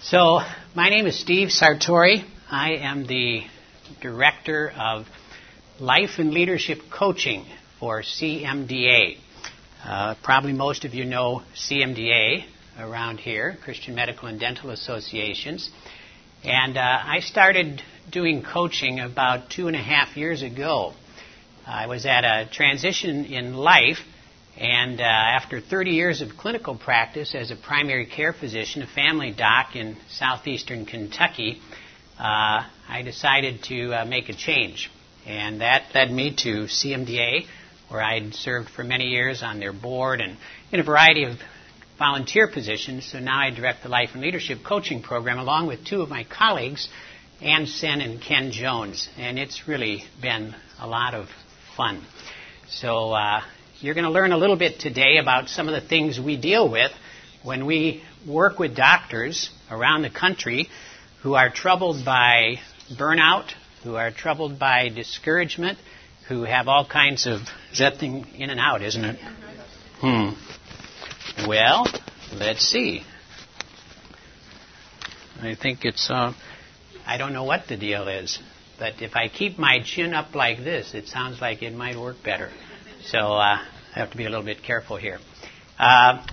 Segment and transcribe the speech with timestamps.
[0.00, 0.38] So,
[0.76, 2.24] my name is Steve Sartori.
[2.48, 3.42] I am the
[4.00, 5.06] Director of
[5.80, 7.44] Life and Leadership Coaching
[7.80, 9.18] for CMDA.
[9.84, 12.44] Uh, probably most of you know CMDA
[12.78, 15.68] around here, Christian Medical and Dental Associations.
[16.44, 20.92] And uh, I started doing coaching about two and a half years ago.
[21.66, 23.98] I was at a transition in life,
[24.58, 29.30] and uh, after 30 years of clinical practice as a primary care physician, a family
[29.30, 31.60] doc in southeastern Kentucky,
[32.18, 34.90] uh, I decided to uh, make a change.
[35.24, 37.46] And that led me to CMDA,
[37.88, 40.36] where I'd served for many years on their board and
[40.72, 41.36] in a variety of
[41.96, 43.08] volunteer positions.
[43.12, 46.24] So now I direct the Life and Leadership Coaching Program along with two of my
[46.24, 46.88] colleagues,
[47.40, 49.08] Ann Sen and Ken Jones.
[49.16, 51.28] And it's really been a lot of
[51.76, 52.04] fun.
[52.68, 53.40] So uh,
[53.80, 56.68] you're going to learn a little bit today about some of the things we deal
[56.68, 56.90] with
[57.44, 60.68] when we work with doctors around the country
[61.22, 62.56] who are troubled by
[62.92, 63.52] burnout,
[63.84, 65.78] who are troubled by discouragement,
[66.28, 67.40] who have all kinds of
[67.72, 69.18] is that thing in and out, isn't it?
[70.00, 71.48] Hmm.
[71.48, 71.86] Well,
[72.34, 73.02] let's see.
[75.40, 76.10] I think it's.
[76.10, 76.32] Uh,
[77.06, 78.38] I don't know what the deal is,
[78.78, 82.16] but if I keep my chin up like this, it sounds like it might work
[82.24, 82.50] better.
[83.10, 83.64] So uh, I
[83.94, 85.18] have to be a little bit careful here.
[85.78, 86.26] Uh,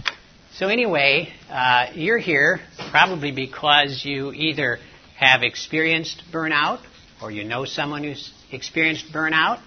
[0.56, 2.60] so anyway, uh, you're here
[2.92, 4.80] probably because you either
[5.18, 6.82] have experienced burnout,
[7.22, 9.62] or you know someone who's experienced burnout,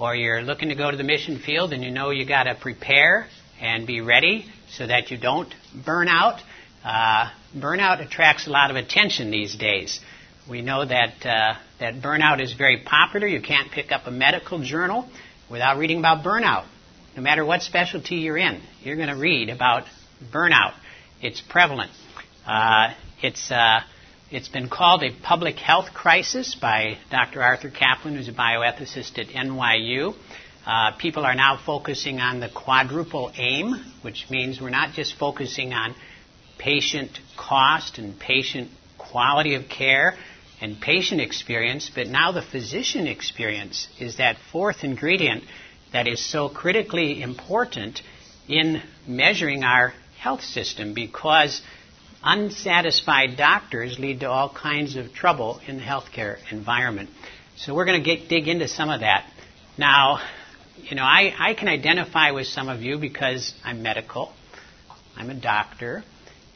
[0.00, 2.56] or you're looking to go to the mission field and you know you got to
[2.56, 3.28] prepare
[3.60, 5.54] and be ready so that you don't
[5.86, 6.40] burn out.
[6.84, 10.00] Uh, burnout attracts a lot of attention these days.
[10.50, 13.28] We know that uh, that burnout is very popular.
[13.28, 15.08] You can't pick up a medical journal
[15.50, 16.66] without reading about burnout.
[17.16, 19.84] No matter what specialty you're in, you're going to read about
[20.32, 20.74] burnout.
[21.20, 21.90] It's prevalent.
[22.46, 23.80] Uh, it's uh,
[24.30, 27.42] it's been called a public health crisis by Dr.
[27.42, 30.14] Arthur Caplan, who's a bioethicist at NYU.
[30.66, 35.72] Uh, people are now focusing on the quadruple aim, which means we're not just focusing
[35.72, 35.94] on
[36.58, 40.14] patient cost and patient quality of care
[40.60, 45.44] and patient experience, but now the physician experience is that fourth ingredient
[45.92, 48.02] that is so critically important
[48.48, 51.62] in measuring our health system because
[52.22, 57.08] unsatisfied doctors lead to all kinds of trouble in the healthcare environment.
[57.56, 59.30] So we're going to dig into some of that.
[59.76, 60.20] Now,
[60.82, 64.32] you know, I, I can identify with some of you because I'm medical.
[65.16, 66.02] I'm a doctor.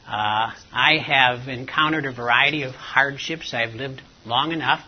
[0.06, 3.54] Uh, I have encountered a variety of hardships.
[3.54, 4.80] I've lived long enough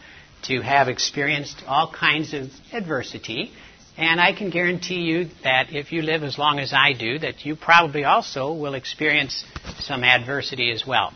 [0.45, 3.53] to have experienced all kinds of adversity.
[3.97, 7.47] And I can guarantee you that if you live as long as I do, that
[7.47, 9.45] you probably also will experience
[9.79, 11.13] some adversity as well.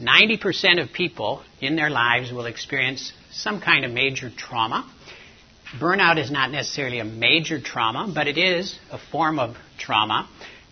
[0.00, 4.88] 90% of people in their lives will experience some kind of major trauma.
[5.78, 10.28] Burnout is not necessarily a major trauma, but it is a form of trauma.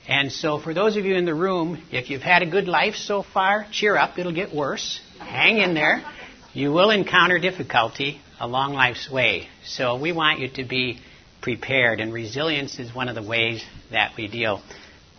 [0.08, 2.94] And so, for those of you in the room, if you've had a good life
[2.94, 5.00] so far, cheer up, it'll get worse.
[5.18, 6.04] Hang in there.
[6.52, 9.48] You will encounter difficulty along life's way.
[9.64, 11.00] So, we want you to be
[11.42, 14.62] prepared, and resilience is one of the ways that we deal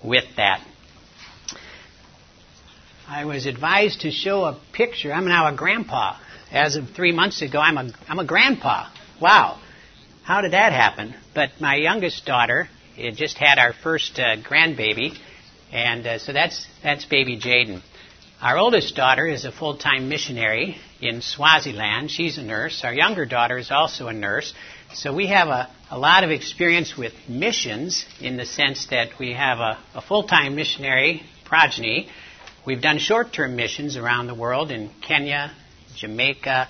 [0.03, 0.65] with that.
[3.09, 5.13] I was advised to show a picture.
[5.13, 6.17] I'm now a grandpa.
[6.51, 8.89] As of three months ago, I'm a, I'm a grandpa.
[9.21, 9.59] Wow.
[10.23, 11.13] How did that happen?
[11.33, 15.17] But my youngest daughter had just had our first uh, grandbaby,
[15.71, 17.81] and uh, so that's, that's baby Jaden.
[18.41, 22.11] Our oldest daughter is a full time missionary in Swaziland.
[22.11, 22.81] She's a nurse.
[22.83, 24.53] Our younger daughter is also a nurse.
[24.93, 29.33] So we have a, a lot of experience with missions in the sense that we
[29.33, 32.09] have a, a full time missionary progeny.
[32.63, 35.51] We've done short term missions around the world in Kenya,
[35.95, 36.67] Jamaica,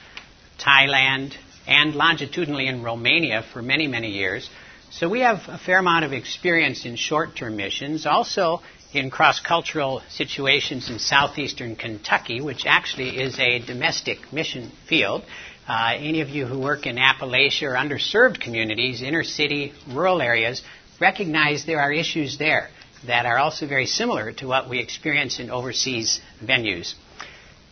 [0.58, 1.36] Thailand,
[1.68, 4.50] and longitudinally in Romania for many, many years.
[4.90, 8.62] So we have a fair amount of experience in short term missions, also
[8.94, 15.24] in cross cultural situations in southeastern Kentucky, which actually is a domestic mission field.
[15.68, 20.62] Uh, any of you who work in Appalachia or underserved communities, inner city, rural areas,
[21.02, 22.70] recognize there are issues there
[23.06, 26.94] that are also very similar to what we experience in overseas venues.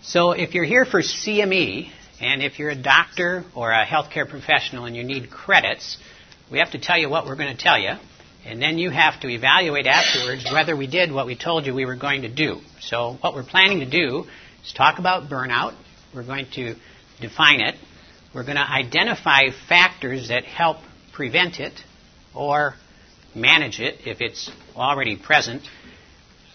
[0.01, 1.89] So if you're here for CME,
[2.19, 5.97] and if you're a doctor or a healthcare professional and you need credits,
[6.51, 7.93] we have to tell you what we're going to tell you,
[8.45, 11.85] and then you have to evaluate afterwards whether we did what we told you we
[11.85, 12.59] were going to do.
[12.79, 14.25] So what we're planning to do
[14.63, 15.75] is talk about burnout.
[16.13, 16.75] We're going to
[17.19, 17.75] define it.
[18.33, 20.77] We're going to identify factors that help
[21.13, 21.73] prevent it
[22.33, 22.75] or
[23.33, 25.63] manage it if it's already present.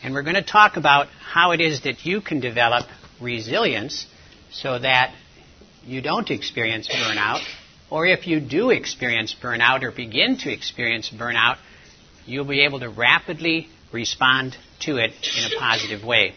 [0.03, 2.87] And we're going to talk about how it is that you can develop
[3.21, 4.07] resilience
[4.53, 5.15] so that
[5.85, 7.43] you don't experience burnout,
[7.91, 11.59] or if you do experience burnout or begin to experience burnout,
[12.25, 16.35] you'll be able to rapidly respond to it in a positive way.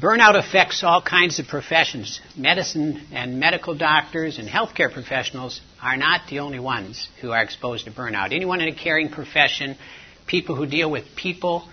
[0.00, 2.20] Burnout affects all kinds of professions.
[2.36, 7.86] Medicine and medical doctors and healthcare professionals are not the only ones who are exposed
[7.86, 8.32] to burnout.
[8.32, 9.76] Anyone in a caring profession,
[10.28, 11.68] people who deal with people,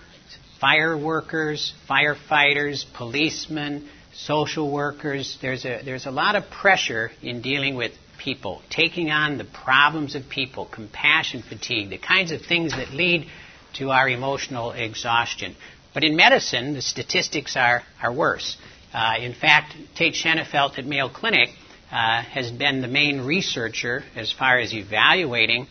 [0.60, 7.76] fire workers, firefighters, policemen, social workers, there's a, there's a lot of pressure in dealing
[7.76, 12.90] with people, taking on the problems of people, compassion fatigue, the kinds of things that
[12.90, 13.26] lead
[13.74, 15.54] to our emotional exhaustion.
[15.92, 18.56] But in medicine, the statistics are, are worse.
[18.92, 21.50] Uh, in fact, Tait Shanafelt at Mayo Clinic
[21.90, 25.66] uh, has been the main researcher as far as evaluating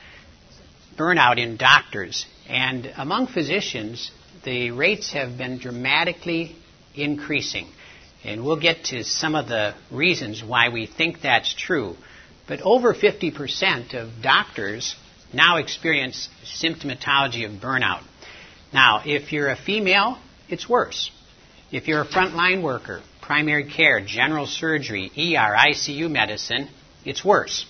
[0.97, 2.25] burnout in doctors.
[2.47, 4.11] And among physicians,
[4.43, 6.55] the rates have been dramatically
[6.93, 7.67] increasing.
[8.25, 11.95] And we'll get to some of the reasons why we think that's true.
[12.47, 14.95] But over 50% of doctors
[15.31, 18.03] now experience symptomatology of burnout.
[18.73, 20.17] Now, if you're a female,
[20.49, 21.11] it's worse.
[21.71, 26.69] If you're a frontline worker, primary care, general surgery, ER, ICU medicine,
[27.03, 27.65] it's worse.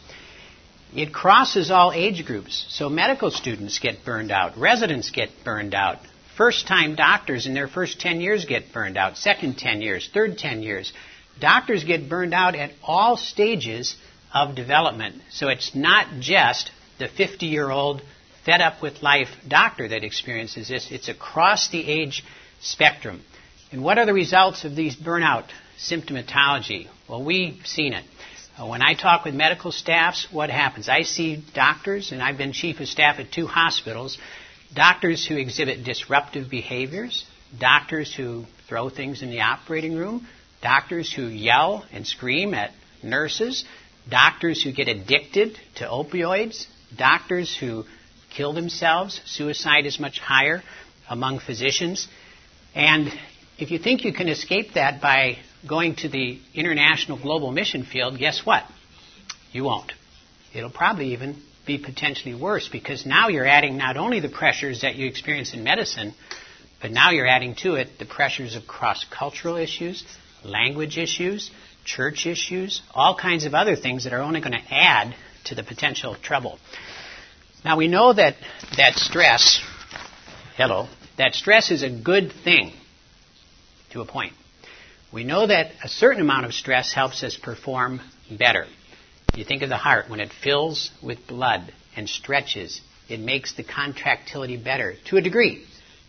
[0.96, 2.66] It crosses all age groups.
[2.70, 6.00] So medical students get burned out, residents get burned out,
[6.38, 10.38] first time doctors in their first 10 years get burned out, second 10 years, third
[10.38, 10.92] 10 years.
[11.40, 13.96] Doctors get burned out at all stages
[14.34, 15.22] of development.
[15.32, 18.02] So it's not just the 50 year old
[18.46, 20.90] fed up with life doctor that experiences this.
[20.92, 22.24] It's across the age
[22.62, 23.22] spectrum.
[23.72, 25.46] And what are the results of these burnout
[25.80, 26.88] symptomatology?
[27.10, 28.06] Well, we've seen it.
[28.58, 30.88] Uh, when I talk with medical staffs, what happens?
[30.88, 34.18] I see doctors, and I've been chief of staff at two hospitals,
[34.76, 37.26] doctors who exhibit disruptive behaviors,
[37.60, 40.28] doctors who throw things in the operating room,
[40.62, 43.64] doctors who yell and scream at nurses,
[44.10, 47.86] doctors who get addicted to opioids, doctors who
[48.36, 49.22] kill themselves.
[49.26, 50.62] Suicide is much higher
[51.10, 52.08] among physicians.
[52.74, 53.12] And
[53.58, 55.38] if you think you can escape that by
[55.68, 58.64] going to the international global mission field, guess what?
[59.52, 59.94] You won't.
[60.54, 64.96] It'll probably even be potentially worse because now you're adding not only the pressures that
[64.96, 66.14] you experience in medicine,
[66.82, 70.04] but now you're adding to it the pressures of cross cultural issues,
[70.44, 71.52] language issues,
[71.84, 75.16] church issues, all kinds of other things that are only going to add
[75.46, 76.60] to the potential trouble.
[77.64, 78.36] Now we know that,
[78.78, 79.62] that stress,
[80.58, 80.88] hello,
[81.18, 82.74] that stress is a good thing
[83.92, 84.34] to a point.
[85.12, 88.66] We know that a certain amount of stress helps us perform better.
[89.36, 93.64] You think of the heart, when it fills with blood and stretches, it makes the
[93.64, 95.66] contractility better to a degree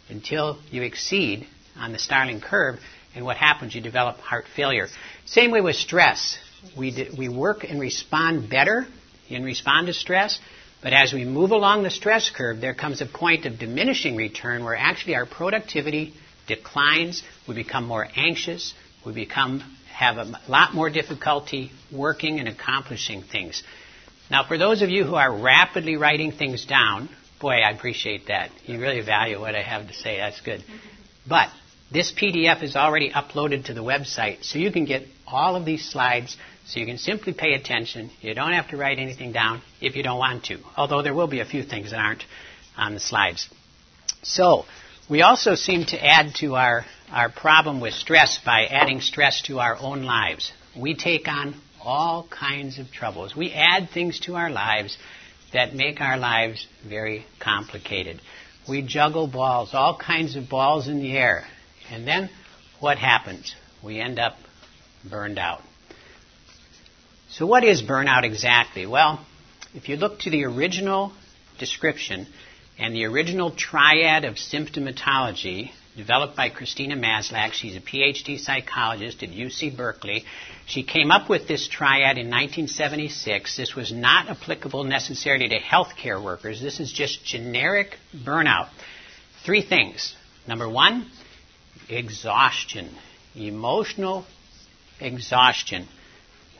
[0.08, 1.46] until you exceed
[1.76, 2.78] on the Starling curve,
[3.14, 3.74] and what happens?
[3.74, 4.86] You develop heart failure.
[5.24, 6.38] Same way with stress.
[6.76, 8.86] We, we work and respond better
[9.30, 10.38] and respond to stress
[10.82, 14.64] but as we move along the stress curve, there comes a point of diminishing return
[14.64, 16.14] where actually our productivity
[16.46, 18.72] declines, we become more anxious,
[19.04, 19.64] we become
[19.96, 23.62] have a lot more difficulty working and accomplishing things.
[24.30, 27.08] Now, for those of you who are rapidly writing things down,
[27.40, 28.50] boy, I appreciate that.
[28.66, 30.18] You really value what I have to say.
[30.18, 30.62] That's good.
[31.26, 31.48] But
[31.90, 35.88] this PDF is already uploaded to the website, so you can get all of these
[35.88, 38.10] slides so you can simply pay attention.
[38.20, 41.28] You don't have to write anything down if you don't want to, although there will
[41.28, 42.24] be a few things that aren't
[42.76, 43.48] on the slides.
[44.22, 44.66] So,
[45.08, 49.60] we also seem to add to our, our problem with stress by adding stress to
[49.60, 50.52] our own lives.
[50.76, 53.36] We take on all kinds of troubles.
[53.36, 54.98] We add things to our lives
[55.52, 58.20] that make our lives very complicated.
[58.68, 61.44] We juggle balls, all kinds of balls in the air.
[61.90, 62.28] And then
[62.80, 63.54] what happens?
[63.84, 64.36] We end up
[65.08, 65.62] burned out.
[67.28, 68.86] So, what is burnout exactly?
[68.86, 69.24] Well,
[69.72, 71.12] if you look to the original
[71.58, 72.26] description
[72.78, 79.30] and the original triad of symptomatology developed by Christina Maslach, she's a PhD psychologist at
[79.30, 80.24] UC Berkeley.
[80.66, 83.56] She came up with this triad in 1976.
[83.56, 86.60] This was not applicable necessarily to healthcare workers.
[86.60, 88.68] This is just generic burnout.
[89.44, 90.14] Three things.
[90.46, 91.06] Number one,
[91.88, 92.90] exhaustion,
[93.34, 94.26] emotional
[95.00, 95.86] exhaustion.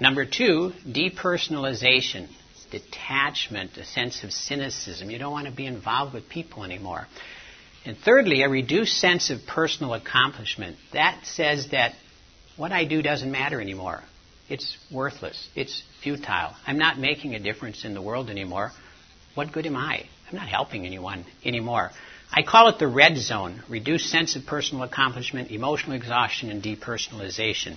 [0.00, 2.28] Number two, depersonalization,
[2.70, 5.11] detachment, a sense of cynicism.
[5.11, 7.06] You don't want to be involved with people anymore.
[7.85, 10.76] And thirdly, a reduced sense of personal accomplishment.
[10.92, 11.94] That says that
[12.56, 14.02] what I do doesn't matter anymore.
[14.49, 15.49] It's worthless.
[15.54, 16.54] It's futile.
[16.66, 18.73] I'm not making a difference in the world anymore.
[19.35, 20.04] What good am I?
[20.28, 21.90] I'm not helping anyone anymore.
[22.32, 27.76] I call it the red zone reduced sense of personal accomplishment, emotional exhaustion, and depersonalization.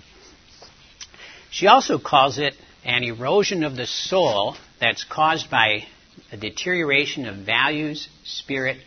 [1.52, 5.86] She also calls it an erosion of the soul that's caused by
[6.32, 8.78] a deterioration of values, spirit,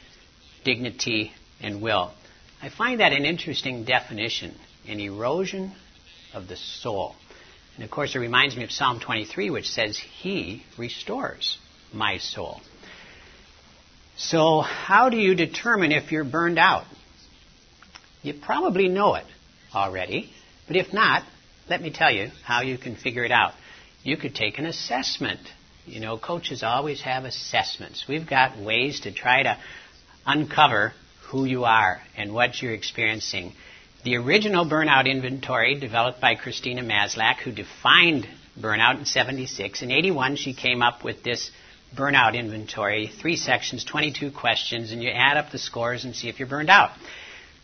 [0.64, 2.12] dignity, and will.
[2.62, 4.54] I find that an interesting definition
[4.86, 5.72] an erosion
[6.34, 7.14] of the soul.
[7.76, 11.58] And of course, it reminds me of Psalm 23, which says, He restores
[11.92, 12.60] my soul.
[14.16, 16.84] So, how do you determine if you're burned out?
[18.22, 19.24] You probably know it
[19.74, 20.30] already,
[20.66, 21.22] but if not,
[21.68, 23.52] let me tell you how you can figure it out.
[24.02, 25.40] You could take an assessment.
[25.86, 28.06] You know, coaches always have assessments.
[28.08, 29.58] We've got ways to try to
[30.26, 30.92] uncover
[31.28, 33.52] who you are and what you're experiencing.
[34.04, 38.26] The original burnout inventory developed by Christina Maslach, who defined
[38.58, 39.82] burnout in 76.
[39.82, 41.50] In 81, she came up with this
[41.96, 46.38] burnout inventory, three sections, 22 questions, and you add up the scores and see if
[46.38, 46.90] you're burned out.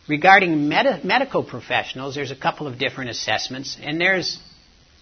[0.07, 4.39] Regarding med- medical professionals, there's a couple of different assessments, and there's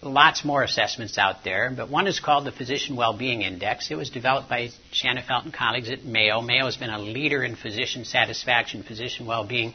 [0.02, 3.90] lots more assessments out there, but one is called the Physician Wellbeing Index.
[3.90, 6.40] It was developed by Shanafelt and colleagues at Mayo.
[6.40, 9.74] Mayo has been a leader in physician satisfaction, physician well-being,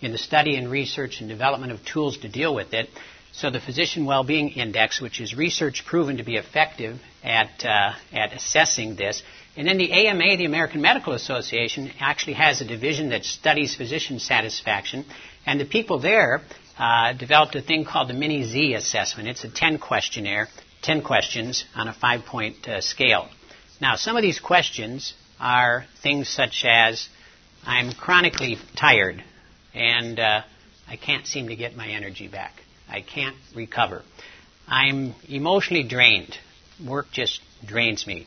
[0.00, 2.88] in the study and research and development of tools to deal with it.
[3.32, 8.32] So the Physician Wellbeing Index, which is research proven to be effective at, uh, at
[8.32, 9.24] assessing this,
[9.56, 14.20] and then the AMA, the American Medical Association, actually has a division that studies physician
[14.20, 15.04] satisfaction,
[15.46, 16.42] and the people there
[16.78, 19.28] uh, developed a thing called the Mini Z assessment.
[19.28, 20.48] It's a 10 questionnaire,
[20.82, 23.28] 10 questions on a five point uh, scale.
[23.80, 27.08] Now, some of these questions are things such as
[27.64, 29.22] I'm chronically tired
[29.74, 30.42] and uh,
[30.88, 32.52] I can't seem to get my energy back.
[32.88, 34.02] I can't recover.
[34.68, 36.36] I'm emotionally drained.
[36.84, 38.26] Work just drains me.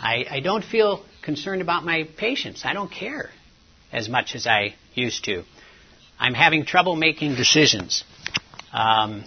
[0.00, 2.62] I, I don't feel concerned about my patients.
[2.64, 3.30] I don't care
[3.92, 5.44] as much as I used to.
[6.18, 8.04] I'm having trouble making decisions.
[8.72, 9.24] Um,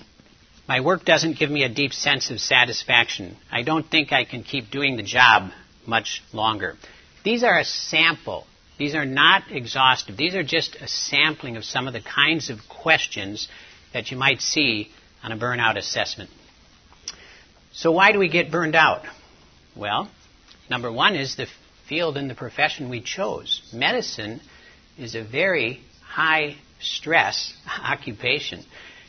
[0.68, 3.38] my work doesn't give me a deep sense of satisfaction.
[3.52, 5.52] I don't think I can keep doing the job
[5.86, 6.76] much longer.
[7.24, 8.46] These are a sample.
[8.78, 10.18] These are not exhaustive.
[10.18, 13.48] These are just a sampling of some of the kinds of questions
[13.94, 14.92] that you might see
[15.24, 16.30] on a burnout assessment.
[17.74, 19.04] So, why do we get burned out?
[19.76, 20.10] Well,
[20.70, 21.48] number one is the
[21.88, 23.62] field and the profession we chose.
[23.74, 24.42] Medicine
[24.98, 28.66] is a very high stress occupation.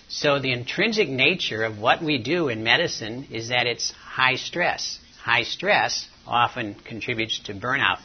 [0.08, 4.98] So the intrinsic nature of what we do in medicine is that it's high stress.
[5.22, 7.98] High stress often contributes to burnout.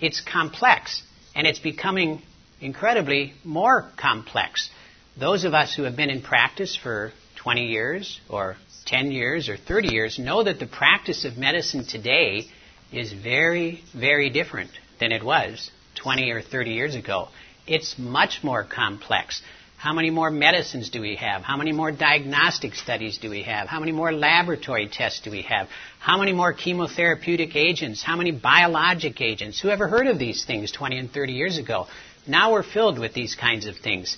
[0.00, 1.02] It's complex,
[1.34, 2.22] and it's becoming
[2.60, 4.70] incredibly more complex.
[5.18, 9.56] Those of us who have been in practice for 20 years or 10 years or
[9.56, 12.46] 30 years know that the practice of medicine today
[12.92, 17.28] is very, very different than it was 20 or 30 years ago.
[17.70, 19.40] It's much more complex.
[19.76, 21.42] How many more medicines do we have?
[21.42, 23.68] How many more diagnostic studies do we have?
[23.68, 25.68] How many more laboratory tests do we have?
[26.00, 28.02] How many more chemotherapeutic agents?
[28.02, 29.60] How many biologic agents?
[29.60, 31.86] Who ever heard of these things 20 and 30 years ago?
[32.26, 34.16] Now we're filled with these kinds of things.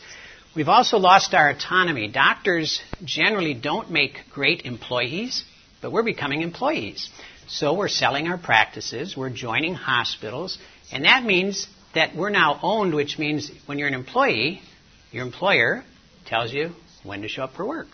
[0.57, 2.09] We've also lost our autonomy.
[2.09, 5.45] Doctors generally don't make great employees,
[5.83, 7.11] but we're becoming employees.
[7.49, 10.57] So we're selling our practices, we're joining hospitals,
[10.91, 14.63] and that means that we're now owned, which means when you're an employee,
[15.11, 15.85] your employer
[16.27, 16.71] tells you
[17.05, 17.89] when to show up for work.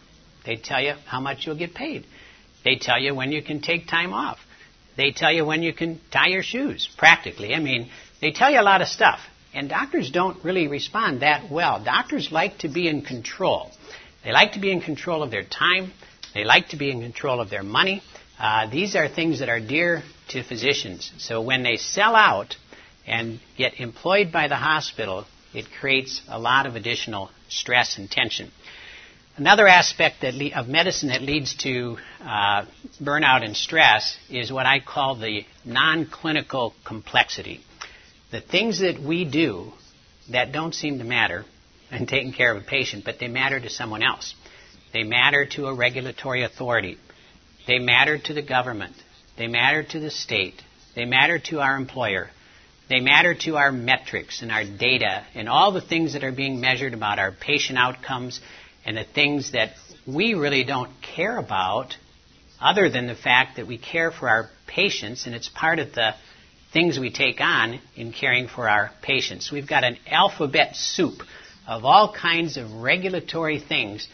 [0.45, 2.05] They tell you how much you'll get paid.
[2.65, 4.39] They tell you when you can take time off.
[4.97, 7.55] They tell you when you can tie your shoes, practically.
[7.55, 7.91] I mean,
[8.21, 9.21] they tell you a lot of stuff.
[9.55, 11.83] And doctors don't really respond that well.
[11.83, 13.71] Doctors like to be in control.
[14.25, 15.93] They like to be in control of their time.
[16.35, 18.03] They like to be in control of their money.
[18.39, 21.11] Uh, these are things that are dear to physicians.
[21.19, 22.57] So when they sell out,
[23.09, 25.25] and get employed by the hospital,
[25.55, 28.51] it creates a lot of additional stress and tension.
[29.37, 32.67] Another aspect le- of medicine that leads to uh,
[33.01, 37.61] burnout and stress is what I call the non clinical complexity.
[38.31, 39.73] The things that we do
[40.31, 41.45] that don't seem to matter
[41.91, 44.35] in taking care of a patient, but they matter to someone else.
[44.93, 46.99] They matter to a regulatory authority.
[47.67, 48.95] They matter to the government.
[49.37, 50.61] They matter to the state.
[50.95, 52.31] They matter to our employer.
[52.89, 56.61] They matter to our metrics and our data and all the things that are being
[56.61, 58.41] measured about our patient outcomes
[58.85, 59.75] and the things that
[60.07, 61.97] we really don't care about
[62.61, 66.15] other than the fact that we care for our patients and it's part of the
[66.73, 69.53] things we take on in caring for our patients.
[69.53, 71.21] We've got an alphabet soup
[71.67, 74.09] of all kinds of regulatory things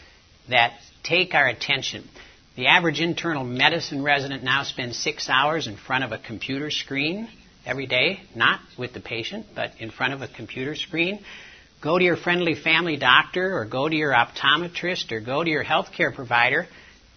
[0.49, 2.07] that take our attention.
[2.55, 7.29] The average internal medicine resident now spends six hours in front of a computer screen
[7.65, 11.19] every day, not with the patient, but in front of a computer screen.
[11.81, 15.63] Go to your friendly family doctor or go to your optometrist or go to your
[15.63, 16.67] healthcare provider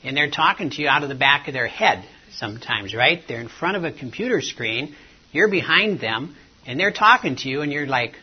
[0.05, 3.23] and they're talking to you out of the back of their head sometimes, right?
[3.27, 4.95] They're in front of a computer screen,
[5.33, 6.37] you're behind them,
[6.67, 8.15] and they're talking to you and you're like,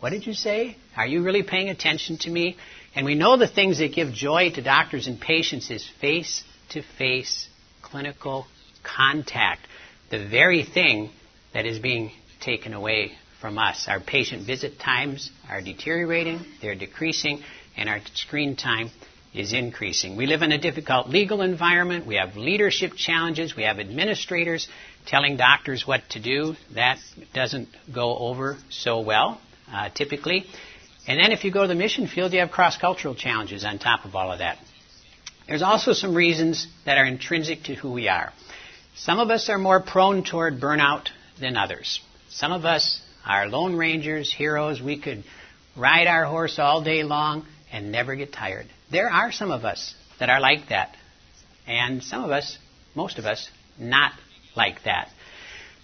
[0.00, 0.76] what did you say?
[0.96, 2.56] Are you really paying attention to me?
[2.94, 6.82] And we know the things that give joy to doctors and patients is face to
[6.96, 7.48] face
[7.82, 8.46] clinical
[8.82, 9.66] contact.
[10.10, 11.10] The very thing
[11.54, 13.86] that is being taken away from us.
[13.88, 17.42] Our patient visit times are deteriorating, they're decreasing,
[17.76, 18.90] and our screen time
[19.34, 20.16] is increasing.
[20.16, 22.06] We live in a difficult legal environment.
[22.06, 23.54] We have leadership challenges.
[23.54, 24.68] We have administrators
[25.06, 26.54] telling doctors what to do.
[26.74, 26.98] That
[27.34, 29.40] doesn't go over so well,
[29.70, 30.46] uh, typically.
[31.06, 33.78] And then if you go to the mission field, you have cross cultural challenges on
[33.78, 34.58] top of all of that.
[35.46, 38.32] There's also some reasons that are intrinsic to who we are.
[38.96, 41.08] Some of us are more prone toward burnout
[41.40, 42.00] than others.
[42.30, 44.80] Some of us are lone rangers, heroes.
[44.80, 45.24] We could
[45.76, 48.66] ride our horse all day long and never get tired.
[48.90, 50.96] There are some of us that are like that.
[51.66, 52.58] And some of us,
[52.94, 54.12] most of us, not
[54.56, 55.10] like that.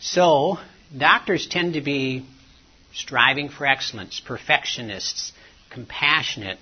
[0.01, 0.59] So,
[0.97, 2.27] doctors tend to be
[2.95, 5.33] striving for excellence, perfectionists,
[5.71, 6.59] compassionate.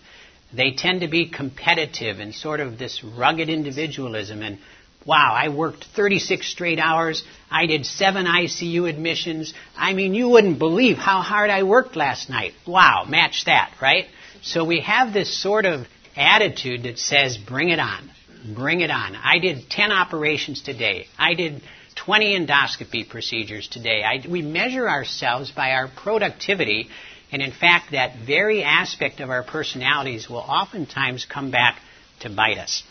[0.53, 4.59] They tend to be competitive and sort of this rugged individualism and
[5.05, 7.25] Wow, I worked 36 straight hours.
[7.51, 9.53] I did seven ICU admissions.
[9.77, 12.53] I mean, you wouldn't believe how hard I worked last night.
[12.67, 14.07] Wow, match that, right?
[14.43, 18.11] So we have this sort of attitude that says, bring it on.
[18.55, 19.17] Bring it on.
[19.17, 21.07] I did 10 operations today.
[21.19, 21.63] I did
[21.97, 24.03] 20 endoscopy procedures today.
[24.03, 26.89] I, we measure ourselves by our productivity,
[27.31, 31.79] and in fact, that very aspect of our personalities will oftentimes come back
[32.21, 32.83] to bite us.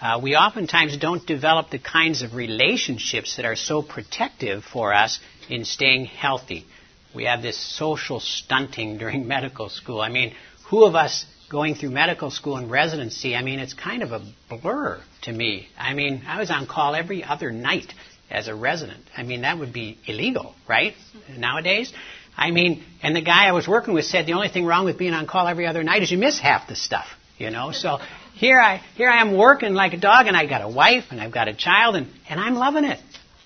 [0.00, 5.18] Uh, we oftentimes don't develop the kinds of relationships that are so protective for us
[5.48, 6.64] in staying healthy.
[7.14, 10.00] We have this social stunting during medical school.
[10.00, 10.34] I mean,
[10.68, 14.22] who of us going through medical school and residency, I mean, it's kind of a
[14.48, 15.68] blur to me.
[15.76, 17.92] I mean, I was on call every other night
[18.30, 19.02] as a resident.
[19.16, 20.94] I mean, that would be illegal, right?
[21.36, 21.92] Nowadays.
[22.36, 24.96] I mean, and the guy I was working with said the only thing wrong with
[24.96, 27.06] being on call every other night is you miss half the stuff,
[27.36, 27.72] you know?
[27.72, 27.98] So
[28.38, 31.20] here I, here I am working like a dog and I got a wife and
[31.20, 33.00] I've got a child and, and I'm loving it.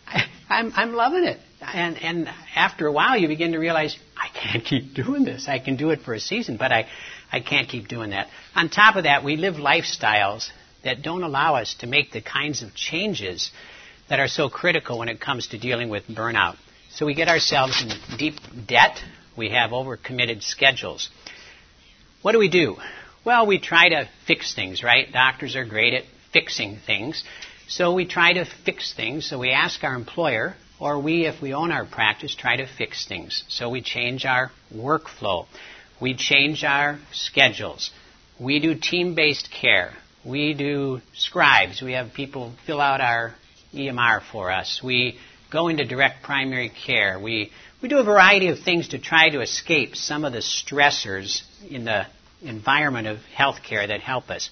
[0.07, 1.39] I, I'm, I'm loving it.
[1.63, 5.49] And, and after a while you begin to realize, I can't keep doing this.
[5.49, 6.89] I can do it for a season, but I,
[7.33, 8.29] I can't keep doing that.
[8.55, 10.51] On top of that, we live lifestyles
[10.85, 13.51] that don't allow us to make the kinds of changes
[14.11, 16.57] that are so critical when it comes to dealing with burnout.
[16.91, 18.35] So we get ourselves in deep
[18.69, 18.99] debt.
[19.39, 21.09] We have overcommitted schedules.
[22.21, 22.77] What do we do?
[23.25, 25.11] Well, we try to fix things, right?
[25.13, 27.23] Doctors are great at fixing things.
[27.69, 29.29] So we try to fix things.
[29.29, 33.07] So we ask our employer, or we, if we own our practice, try to fix
[33.07, 33.45] things.
[33.49, 35.47] So we change our workflow.
[36.01, 37.93] We change our schedules.
[38.41, 39.93] We do team based care.
[40.25, 41.81] We do scribes.
[41.81, 43.35] We have people fill out our
[43.73, 44.81] EMR for us.
[44.83, 47.21] We go into direct primary care.
[47.21, 51.43] We, we do a variety of things to try to escape some of the stressors
[51.71, 52.07] in the
[52.43, 54.51] environment of healthcare that help us.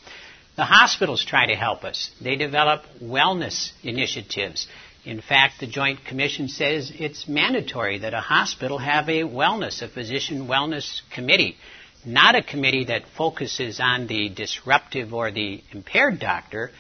[0.57, 2.11] The hospitals try to help us.
[2.21, 4.67] They develop wellness initiatives.
[5.05, 9.89] In fact, the Joint Commission says it's mandatory that a hospital have a wellness, a
[9.89, 11.57] physician wellness committee,
[12.05, 16.71] not a committee that focuses on the disruptive or the impaired doctor,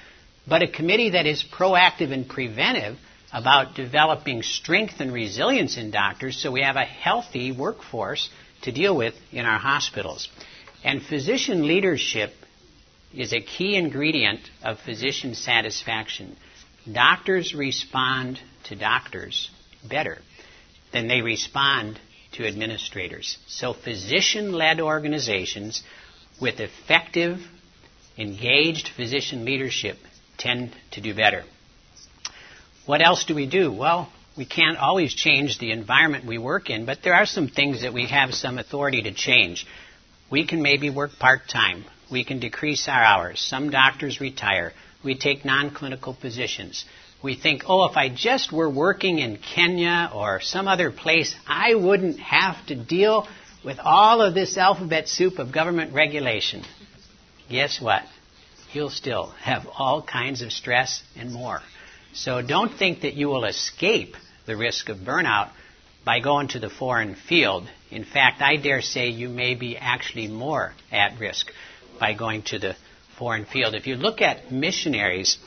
[0.46, 2.98] but a committee that is proactive and preventive
[3.32, 8.28] about developing strength and resilience in doctors so we have a healthy workforce
[8.62, 10.28] to deal with in our hospitals.
[10.82, 12.32] And physician leadership
[13.14, 16.36] is a key ingredient of physician satisfaction.
[16.90, 19.50] Doctors respond to doctors
[19.88, 20.18] better
[20.92, 21.98] than they respond
[22.32, 23.36] to administrators.
[23.46, 25.82] So physician led organizations
[26.40, 27.38] with effective,
[28.16, 29.98] engaged physician leadership
[30.38, 31.44] tend to do better.
[32.86, 33.70] What else do we do?
[33.72, 37.82] Well, we can't always change the environment we work in, but there are some things
[37.82, 39.66] that we have some authority to change.
[40.30, 41.84] We can maybe work part time.
[42.10, 43.40] We can decrease our hours.
[43.40, 44.72] Some doctors retire.
[45.04, 46.84] We take non clinical positions.
[47.22, 51.74] We think, oh, if I just were working in Kenya or some other place, I
[51.74, 53.28] wouldn't have to deal
[53.64, 56.64] with all of this alphabet soup of government regulation.
[57.50, 58.02] Guess what?
[58.72, 61.60] You'll still have all kinds of stress and more.
[62.14, 64.14] So don't think that you will escape
[64.46, 65.50] the risk of burnout
[66.04, 67.68] by going to the foreign field.
[67.90, 71.50] In fact, I dare say you may be actually more at risk
[71.98, 72.76] by going to the
[73.18, 73.74] foreign field.
[73.74, 75.38] If you look at missionaries,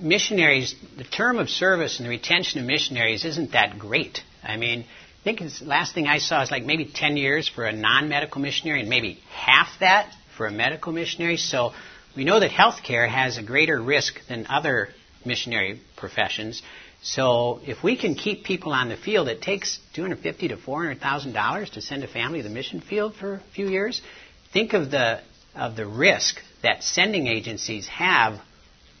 [0.00, 4.80] missionaries, the term of service and the retention of missionaries isn't that great I mean,
[4.80, 8.40] I think the last thing I saw is like maybe 10 years for a non-medical
[8.40, 11.36] missionary and maybe half that for a medical missionary.
[11.36, 11.72] So
[12.16, 14.88] we know that healthcare has a greater risk than other
[15.24, 16.62] missionary professions.
[17.02, 21.32] So if we can keep people on the field, it takes 250 to 400 thousand
[21.32, 24.00] dollars to send a family to the mission field for a few years.
[24.52, 25.20] Think of the
[25.54, 28.40] of the risk that sending agencies have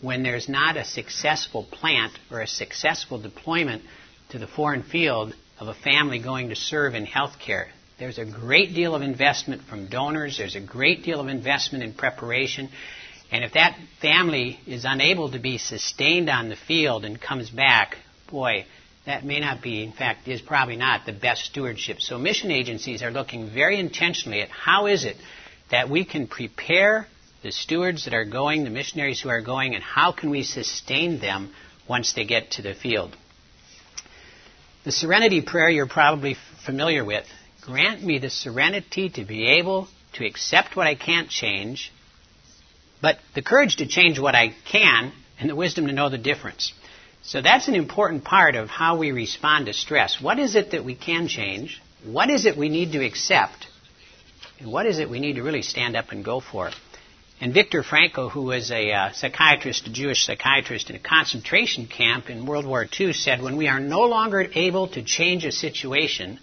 [0.00, 3.82] when there's not a successful plant or a successful deployment
[4.30, 7.68] to the foreign field of a family going to serve in healthcare.
[8.00, 10.36] There's a great deal of investment from donors.
[10.36, 12.68] There's a great deal of investment in preparation.
[13.32, 17.96] And if that family is unable to be sustained on the field and comes back,
[18.30, 18.66] boy,
[19.06, 22.02] that may not be, in fact, is probably not the best stewardship.
[22.02, 25.16] So mission agencies are looking very intentionally at how is it
[25.70, 27.06] that we can prepare
[27.42, 31.18] the stewards that are going, the missionaries who are going, and how can we sustain
[31.18, 31.52] them
[31.88, 33.16] once they get to the field.
[34.84, 37.24] The serenity prayer you're probably familiar with.
[37.62, 41.90] Grant me the serenity to be able to accept what I can't change
[43.02, 46.72] but the courage to change what I can and the wisdom to know the difference.
[47.22, 50.20] So that's an important part of how we respond to stress.
[50.20, 51.82] What is it that we can change?
[52.04, 53.66] What is it we need to accept?
[54.58, 56.70] And what is it we need to really stand up and go for?
[57.40, 62.30] And Viktor Frankl, who was a uh, psychiatrist, a Jewish psychiatrist in a concentration camp
[62.30, 66.38] in World War II, said, when we are no longer able to change a situation,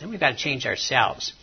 [0.00, 1.34] then we've got to change ourselves.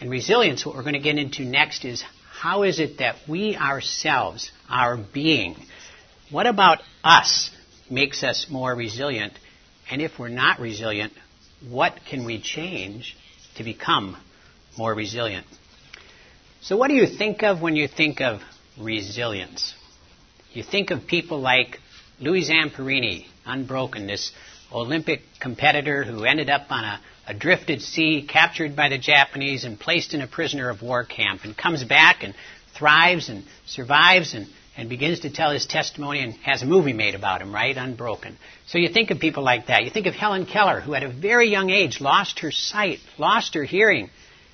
[0.00, 2.04] And resilience, what we're going to get into next, is
[2.44, 5.56] how is it that we ourselves, our being,
[6.30, 7.48] what about us
[7.90, 9.32] makes us more resilient?
[9.90, 11.14] And if we're not resilient,
[11.66, 13.16] what can we change
[13.56, 14.18] to become
[14.76, 15.46] more resilient?
[16.60, 18.42] So, what do you think of when you think of
[18.78, 19.72] resilience?
[20.52, 21.78] You think of people like
[22.20, 24.32] Louis Zamperini, unbroken, this
[24.70, 29.78] Olympic competitor who ended up on a adrift at sea, captured by the Japanese, and
[29.78, 32.34] placed in a prisoner of war camp, and comes back and
[32.76, 37.14] thrives and survives and, and begins to tell his testimony and has a movie made
[37.14, 37.76] about him, right?
[37.76, 38.36] Unbroken.
[38.66, 39.84] So you think of people like that.
[39.84, 43.54] You think of Helen Keller, who at a very young age lost her sight, lost
[43.54, 44.10] her hearing.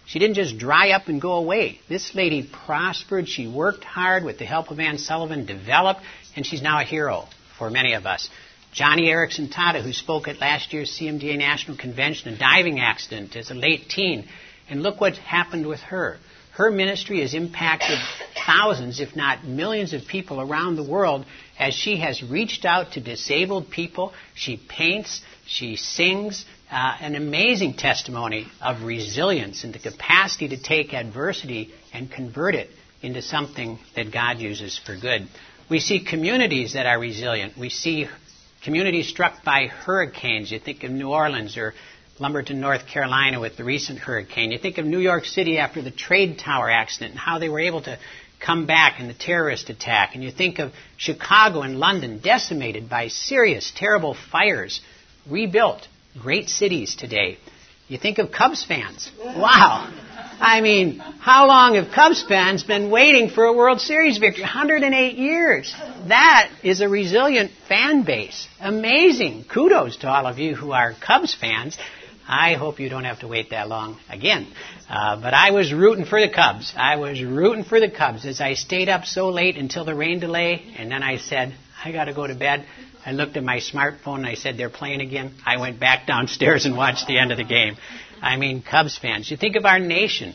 [0.06, 1.80] She didn't just dry up and go away.
[1.88, 3.28] This lady prospered.
[3.28, 6.00] She worked hard with the help of Anne Sullivan, developed,
[6.36, 7.28] and she's now a hero
[7.58, 8.28] for many of us.
[8.74, 13.50] Joni Eareckson Tada, who spoke at last year's CMDA National Convention, a diving accident as
[13.50, 14.28] a late teen.
[14.68, 16.18] And look what happened with her.
[16.52, 17.98] Her ministry has impacted
[18.46, 21.24] thousands, if not millions, of people around the world
[21.58, 24.12] as she has reached out to disabled people.
[24.34, 30.92] She paints, she sings, uh, an amazing testimony of resilience and the capacity to take
[30.92, 32.70] adversity and convert it
[33.02, 35.28] into something that God uses for good.
[35.68, 37.56] We see communities that are resilient.
[37.56, 38.08] We see
[38.64, 40.50] communities struck by hurricanes.
[40.50, 41.74] You think of New Orleans or
[42.18, 44.52] Lumberton, North Carolina with the recent hurricane.
[44.52, 47.60] You think of New York City after the trade tower accident and how they were
[47.60, 47.98] able to
[48.44, 50.14] come back in the terrorist attack.
[50.14, 54.80] And you think of Chicago and London decimated by serious, terrible fires,
[55.28, 55.86] rebuilt,
[56.18, 57.38] great cities today.
[57.88, 59.10] You think of Cubs fans.
[59.18, 59.92] Wow.
[60.40, 64.42] I mean, how long have Cubs fans been waiting for a World Series victory?
[64.42, 65.74] 108 years.
[66.08, 68.48] That is a resilient fan base.
[68.58, 69.44] Amazing.
[69.44, 71.76] Kudos to all of you who are Cubs fans.
[72.26, 74.46] I hope you don't have to wait that long again.
[74.88, 76.72] Uh, but I was rooting for the Cubs.
[76.74, 80.20] I was rooting for the Cubs as I stayed up so late until the rain
[80.20, 82.64] delay, and then I said, I got to go to bed.
[83.04, 85.34] I looked at my smartphone and I said, they're playing again.
[85.44, 87.76] I went back downstairs and watched the end of the game.
[88.22, 89.30] I mean, Cubs fans.
[89.30, 90.34] You think of our nation.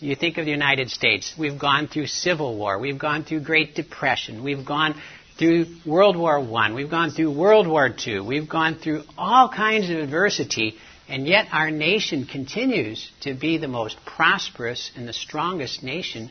[0.00, 1.34] You think of the United States.
[1.38, 2.78] We've gone through Civil War.
[2.78, 4.44] We've gone through Great Depression.
[4.44, 4.94] We've gone
[5.38, 6.72] through World War I.
[6.72, 8.20] We've gone through World War II.
[8.20, 10.76] We've gone through all kinds of adversity.
[11.08, 16.30] And yet our nation continues to be the most prosperous and the strongest nation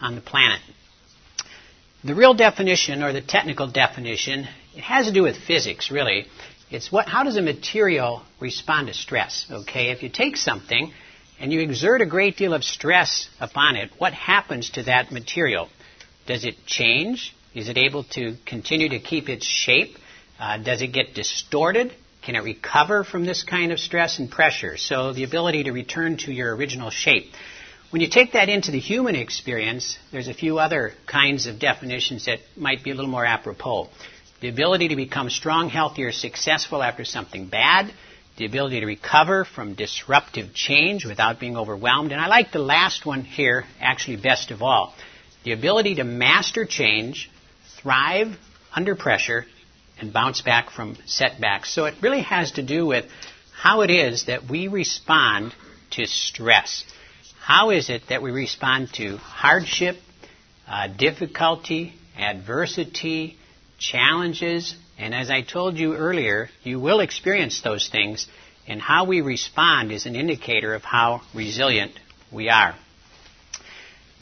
[0.00, 0.60] on the planet.
[2.04, 6.26] The real definition, or the technical definition, it has to do with physics, really.
[6.72, 9.44] It's what, how does a material respond to stress?
[9.50, 10.90] Okay, if you take something
[11.38, 15.68] and you exert a great deal of stress upon it, what happens to that material?
[16.26, 17.36] Does it change?
[17.54, 19.98] Is it able to continue to keep its shape?
[20.40, 21.92] Uh, does it get distorted?
[22.22, 24.78] Can it recover from this kind of stress and pressure?
[24.78, 27.32] So the ability to return to your original shape.
[27.90, 32.24] When you take that into the human experience, there's a few other kinds of definitions
[32.24, 33.90] that might be a little more apropos
[34.42, 37.92] the ability to become strong, healthy, or successful after something bad,
[38.36, 42.10] the ability to recover from disruptive change without being overwhelmed.
[42.10, 44.94] And I like the last one here, actually, best of all
[45.44, 47.30] the ability to master change,
[47.80, 48.36] thrive
[48.74, 49.44] under pressure,
[49.98, 51.72] and bounce back from setbacks.
[51.74, 53.06] So it really has to do with
[53.52, 55.52] how it is that we respond
[55.92, 56.84] to stress.
[57.40, 59.96] How is it that we respond to hardship,
[60.68, 63.36] uh, difficulty, adversity,
[63.82, 68.26] challenges, and as I told you earlier, you will experience those things,
[68.66, 71.98] and how we respond is an indicator of how resilient
[72.30, 72.76] we are.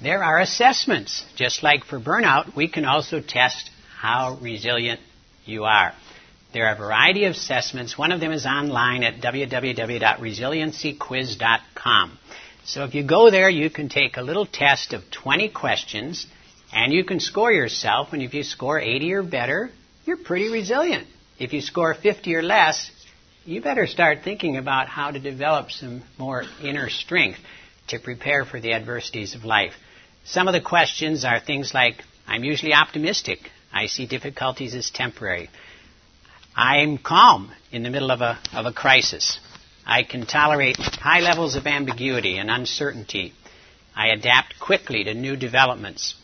[0.03, 1.23] There are assessments.
[1.37, 5.01] Just like for burnout, we can also test how resilient
[5.45, 5.93] you are.
[6.55, 7.99] There are a variety of assessments.
[7.99, 12.19] One of them is online at www.resiliencyquiz.com.
[12.65, 16.27] So if you go there, you can take a little test of 20 questions
[16.73, 18.13] and you can score yourself.
[18.13, 19.71] And if you score 80 or better,
[20.05, 21.07] you're pretty resilient.
[21.39, 22.91] If you score 50 or less,
[23.45, 27.39] you better start thinking about how to develop some more inner strength
[27.89, 29.73] to prepare for the adversities of life.
[30.25, 33.39] Some of the questions are things like I'm usually optimistic.
[33.73, 35.49] I see difficulties as temporary.
[36.55, 39.39] I'm calm in the middle of a, of a crisis.
[39.87, 43.33] I can tolerate high levels of ambiguity and uncertainty.
[43.97, 46.15] I adapt quickly to new developments.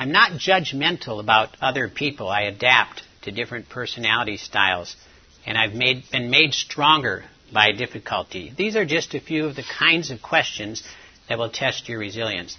[0.00, 2.30] I'm not judgmental about other people.
[2.30, 4.96] I adapt to different personality styles.
[5.44, 8.50] And I've made, been made stronger by difficulty.
[8.56, 10.82] These are just a few of the kinds of questions
[11.28, 12.56] that will test your resilience.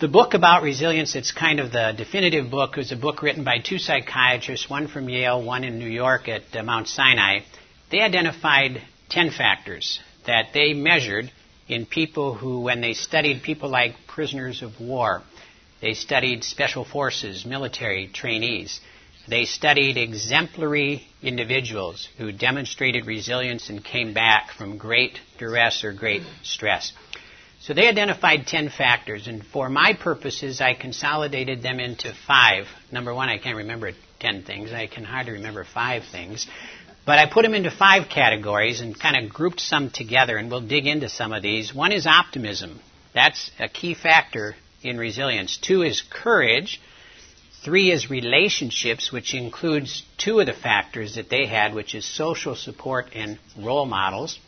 [0.00, 3.58] The book about resilience, it's kind of the definitive book, was a book written by
[3.58, 7.40] two psychiatrists, one from Yale, one in New York at uh, Mount Sinai.
[7.90, 11.30] They identified 10 factors that they measured
[11.68, 15.22] in people who, when they studied people like prisoners of war,
[15.80, 18.80] they studied special forces, military trainees,
[19.28, 26.22] they studied exemplary individuals who demonstrated resilience and came back from great duress or great
[26.42, 26.92] stress.
[27.60, 32.66] So they identified 10 factors, and for my purposes, I consolidated them into five.
[32.90, 34.72] Number one, I can't remember 10 things.
[34.72, 36.46] I can hardly remember five things.
[37.04, 40.66] But I put them into five categories and kind of grouped some together, and we'll
[40.66, 41.74] dig into some of these.
[41.74, 42.80] One is optimism.
[43.12, 45.56] That's a key factor in resilience.
[45.56, 46.80] Two is courage.
[47.64, 52.54] Three is relationships, which includes two of the factors that they had, which is social
[52.54, 54.38] support and role models.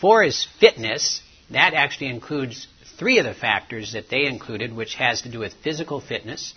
[0.00, 1.22] Four is fitness.
[1.50, 2.66] That actually includes
[2.98, 6.54] three of the factors that they included, which has to do with physical fitness,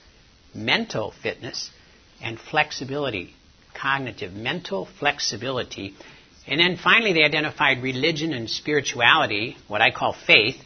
[0.53, 1.71] mental fitness,
[2.21, 3.33] and flexibility,
[3.73, 5.95] cognitive, mental flexibility.
[6.45, 10.57] And then finally, they identified religion and spirituality, what I call faith,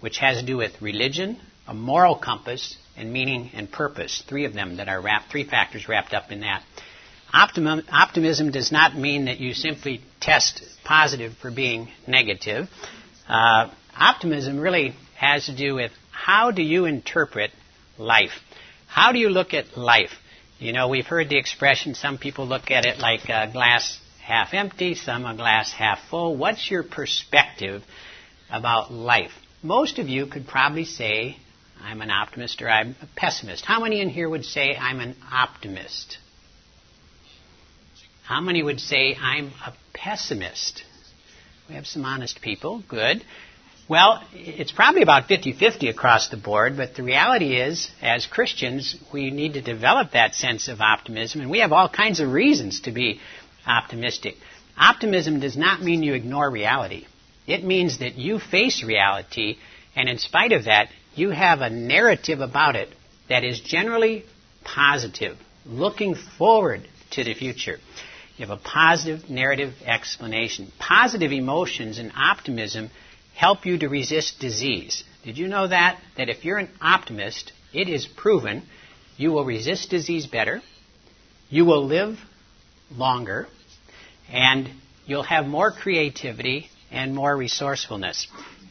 [0.00, 4.22] which has to do with religion, a moral compass, and meaning and purpose.
[4.28, 6.62] Three of them that are wrapped, three factors wrapped up in that.
[7.32, 12.68] Optimism does not mean that you simply test positive for being negative.
[13.28, 17.50] Uh, optimism really has to do with how do you interpret
[17.98, 18.30] life?
[18.86, 20.12] How do you look at life?
[20.60, 24.54] You know, we've heard the expression, some people look at it like a glass half
[24.54, 26.36] empty, some a glass half full.
[26.36, 27.82] What's your perspective
[28.48, 29.32] about life?
[29.62, 31.36] Most of you could probably say,
[31.84, 33.64] I'm an optimist or I'm a pessimist.
[33.66, 36.16] How many in here would say I'm an optimist?
[38.24, 40.82] How many would say I'm a pessimist?
[41.68, 42.82] We have some honest people.
[42.88, 43.22] Good.
[43.86, 49.30] Well, it's probably about 50-50 across the board, but the reality is, as Christians, we
[49.30, 52.92] need to develop that sense of optimism, and we have all kinds of reasons to
[52.92, 53.20] be
[53.66, 54.36] optimistic.
[54.78, 57.04] Optimism does not mean you ignore reality.
[57.46, 59.58] It means that you face reality,
[59.94, 62.88] and in spite of that, you have a narrative about it
[63.28, 64.24] that is generally
[64.64, 67.78] positive, looking forward to the future.
[68.36, 70.72] You have a positive narrative explanation.
[70.78, 72.90] Positive emotions and optimism
[73.34, 75.04] help you to resist disease.
[75.24, 76.00] Did you know that?
[76.16, 78.62] That if you're an optimist, it is proven
[79.16, 80.60] you will resist disease better,
[81.48, 82.18] you will live
[82.96, 83.46] longer,
[84.28, 84.68] and
[85.06, 88.26] you'll have more creativity and more resourcefulness.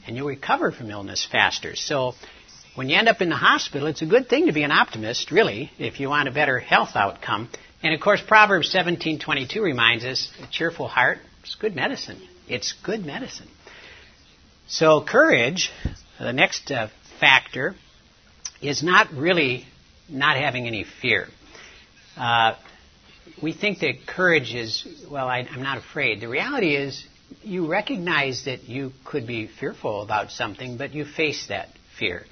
[0.06, 1.76] And you'll recover from illness faster.
[1.76, 2.14] So
[2.76, 5.32] when you end up in the hospital, it's a good thing to be an optimist,
[5.32, 7.50] really, if you want a better health outcome.
[7.84, 12.22] And of course, Proverbs 17:22 reminds us, a cheerful heart is good medicine.
[12.48, 13.48] It's good medicine.
[14.68, 15.72] So courage,
[16.20, 16.88] the next uh,
[17.20, 17.76] factor,
[18.62, 19.66] is not really
[20.10, 21.28] not having any fear.
[22.18, 22.56] Uh,
[23.42, 26.22] we think that courage is, well, I, I'm not afraid.
[26.22, 27.06] The reality is,
[27.42, 32.26] you recognize that you could be fearful about something, but you face that fear.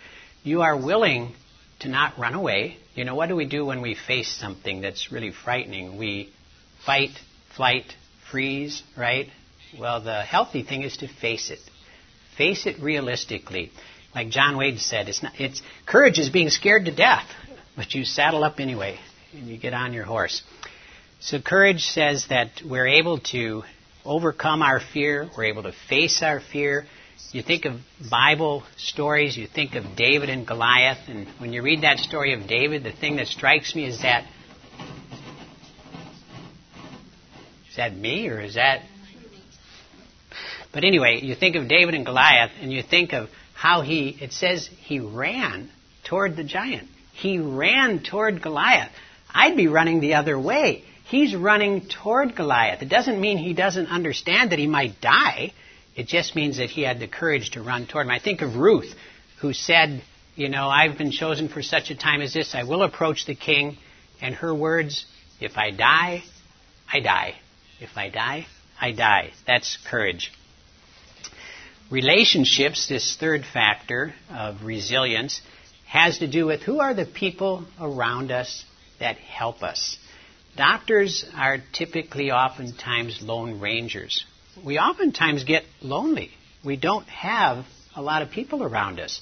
[0.44, 1.34] You are willing
[1.82, 2.78] to not run away.
[2.96, 5.98] You know, what do we do when we face something that's really frightening?
[5.98, 6.32] We
[6.86, 7.12] fight,
[7.56, 7.94] flight,
[8.30, 9.28] freeze, right?
[9.80, 11.60] Well, the healthy thing is to face it.
[12.38, 13.72] Face it realistically.
[14.16, 17.26] Like John Wayne said, it's not, it's, courage is being scared to death,
[17.76, 19.00] but you saddle up anyway
[19.34, 20.42] and you get on your horse.
[21.20, 23.64] So courage says that we're able to
[24.04, 25.30] overcome our fear.
[25.38, 26.86] We're able to face our fear.
[27.32, 27.80] You think of
[28.10, 32.48] Bible stories, you think of David and Goliath, and when you read that story of
[32.48, 34.26] David, the thing that strikes me is that
[37.70, 38.82] is that me or is that
[40.74, 44.34] But anyway, you think of David and Goliath and you think of how he it
[44.34, 45.70] says he ran
[46.04, 46.90] toward the giant.
[47.14, 48.92] He ran toward Goliath.
[49.34, 50.84] I'd be running the other way.
[51.06, 52.82] He's running toward Goliath.
[52.82, 55.54] It doesn't mean he doesn't understand that he might die.
[55.96, 58.12] It just means that he had the courage to run toward him.
[58.12, 58.94] I think of Ruth,
[59.40, 60.02] who said,
[60.36, 62.56] You know, I've been chosen for such a time as this.
[62.56, 63.78] I will approach the king.
[64.22, 65.06] And her words,
[65.40, 66.24] If I die,
[66.92, 67.36] I die.
[67.80, 68.48] If I die,
[68.80, 69.32] I die.
[69.46, 70.32] That's courage.
[71.90, 75.42] Relationships, this third factor of resilience,
[75.88, 78.64] has to do with who are the people around us
[79.00, 79.98] that help us.
[80.56, 84.26] Doctors are typically oftentimes lone rangers
[84.64, 86.32] we oftentimes get lonely.
[86.64, 89.22] We don't have a lot of people around us.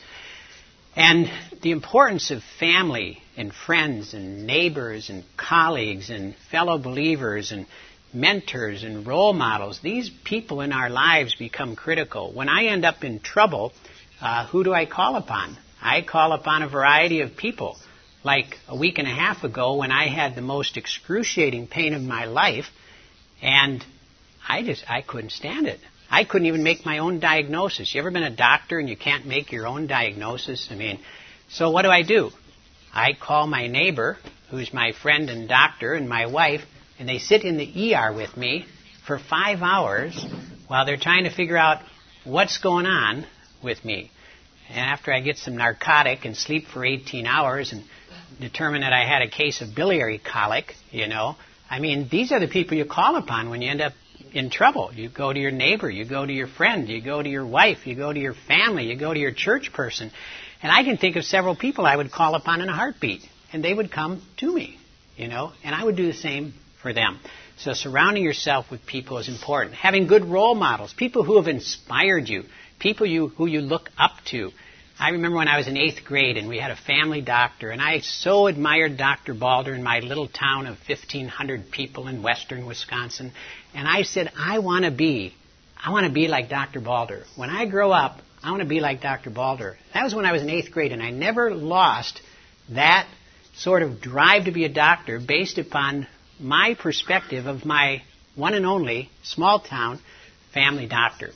[0.96, 7.68] And the importance of family and friends and neighbors and colleagues and fellow believers and
[8.12, 12.34] mentors and role models, these people in our lives become critical.
[12.34, 13.72] When I end up in trouble,
[14.20, 15.58] uh, who do I call upon?
[15.82, 17.78] I call upon a variety of people.
[18.24, 22.02] Like a week and a half ago, when I had the most excruciating pain of
[22.02, 22.66] my life,
[23.42, 23.86] and
[24.50, 25.80] I just I couldn't stand it.
[26.10, 27.94] I couldn't even make my own diagnosis.
[27.94, 30.68] You ever been a doctor and you can't make your own diagnosis?
[30.72, 31.00] I mean,
[31.50, 32.32] so what do I do?
[32.92, 34.18] I call my neighbor,
[34.50, 36.62] who's my friend and doctor, and my wife,
[36.98, 38.66] and they sit in the ER with me
[39.06, 40.26] for five hours
[40.68, 41.84] while they're trying to figure out
[42.24, 43.28] what's going on
[43.64, 44.10] with me.
[44.70, 47.84] And after I get some narcotic and sleep for 18 hours and
[48.40, 51.36] determine that I had a case of biliary colic, you know,
[51.70, 53.94] I mean, these are the people you call upon when you end up
[54.34, 54.92] in trouble.
[54.94, 57.86] You go to your neighbor, you go to your friend, you go to your wife,
[57.86, 60.12] you go to your family, you go to your church person.
[60.62, 63.22] And I can think of several people I would call upon in a heartbeat,
[63.54, 64.78] and they would come to me,
[65.16, 67.20] you know, and I would do the same for them.
[67.58, 69.76] So surrounding yourself with people is important.
[69.76, 72.44] Having good role models, people who have inspired you,
[72.80, 74.52] people you, who you look up to.
[75.02, 77.82] I remember when I was in eighth grade and we had a family doctor, and
[77.82, 79.34] I so admired Dr.
[79.34, 83.32] Balder in my little town of 1,500 people in western Wisconsin.
[83.74, 85.34] And I said, I want to be,
[85.82, 86.82] I want to be like Dr.
[86.82, 87.24] Balder.
[87.38, 89.30] When I grow up, I want to be like Dr.
[89.30, 89.78] Balder.
[89.94, 92.22] That was when I was in eighth grade, and I never lost
[92.68, 93.08] that
[93.56, 96.08] sort of drive to be a doctor based upon
[96.42, 98.04] my perspective of my
[98.36, 100.02] one and only small town
[100.54, 101.32] family doctor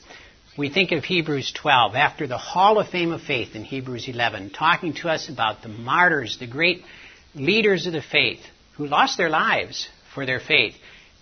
[0.56, 4.50] we think of Hebrews 12, after the Hall of Fame of Faith in Hebrews 11,
[4.50, 6.84] talking to us about the martyrs, the great
[7.34, 8.38] leaders of the faith
[8.76, 10.74] who lost their lives for their faith.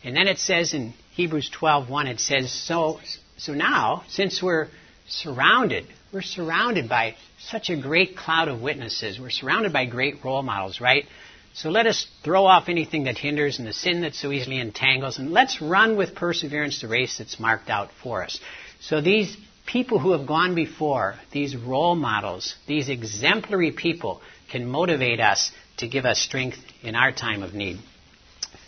[0.05, 3.01] And then it says in Hebrews 12:1, it says, so,
[3.38, 4.68] so now, since we're
[5.09, 9.18] surrounded, we're surrounded by such a great cloud of witnesses.
[9.18, 11.07] We're surrounded by great role models, right?
[11.55, 15.18] So let us throw off anything that hinders and the sin that so easily entangles,
[15.18, 18.38] and let's run with perseverance the race that's marked out for us.
[18.83, 25.21] So these people who have gone before, these role models, these exemplary people, can motivate
[25.21, 27.79] us to give us strength in our time of need.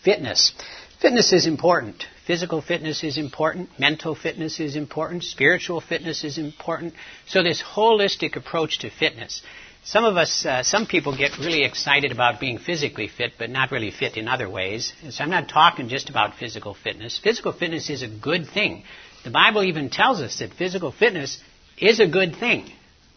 [0.05, 0.53] Fitness.
[1.01, 2.07] Fitness is important.
[2.27, 3.69] Physical fitness is important.
[3.79, 5.25] Mental fitness is important.
[5.25, 6.95] Spiritual fitness is important.
[7.27, 9.43] So this holistic approach to fitness.
[9.83, 13.71] Some of us, uh, some people get really excited about being physically fit, but not
[13.71, 14.95] really fit in other ways.
[15.11, 17.21] So I'm not talking just about physical fitness.
[17.23, 18.85] Physical fitness is a good thing.
[19.25, 21.39] The Bible even tells us that physical fitness
[21.79, 22.71] is a good thing,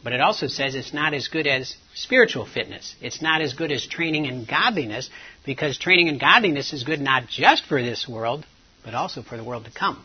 [0.03, 2.95] but it also says it's not as good as spiritual fitness.
[3.01, 5.09] It's not as good as training in godliness
[5.45, 8.45] because training in godliness is good not just for this world,
[8.85, 10.03] but also for the world to come.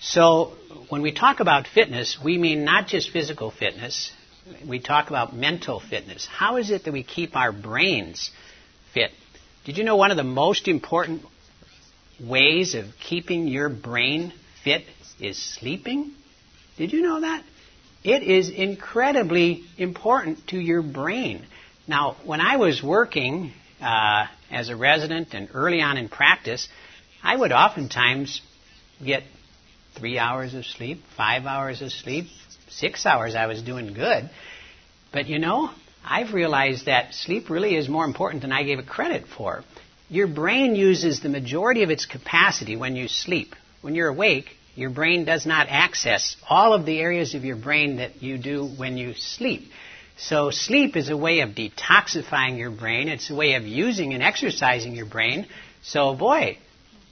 [0.00, 0.54] So
[0.88, 4.10] when we talk about fitness, we mean not just physical fitness.
[4.68, 6.26] We talk about mental fitness.
[6.26, 8.32] How is it that we keep our brains
[8.92, 9.12] fit?
[9.64, 11.22] Did you know one of the most important
[12.20, 14.32] ways of keeping your brain
[14.64, 14.82] fit
[15.20, 16.12] is sleeping.
[16.76, 17.44] Did you know that?
[18.02, 21.46] It is incredibly important to your brain.
[21.86, 26.68] Now, when I was working uh, as a resident and early on in practice,
[27.22, 28.42] I would oftentimes
[29.02, 29.22] get
[29.96, 32.26] three hours of sleep, five hours of sleep,
[32.68, 33.34] six hours.
[33.34, 34.28] I was doing good.
[35.12, 35.70] But you know,
[36.04, 39.64] I've realized that sleep really is more important than I gave it credit for.
[40.08, 43.54] Your brain uses the majority of its capacity when you sleep.
[43.80, 47.96] When you're awake, your brain does not access all of the areas of your brain
[47.96, 49.70] that you do when you sleep.
[50.16, 53.08] So sleep is a way of detoxifying your brain.
[53.08, 55.46] It's a way of using and exercising your brain.
[55.82, 56.58] So boy,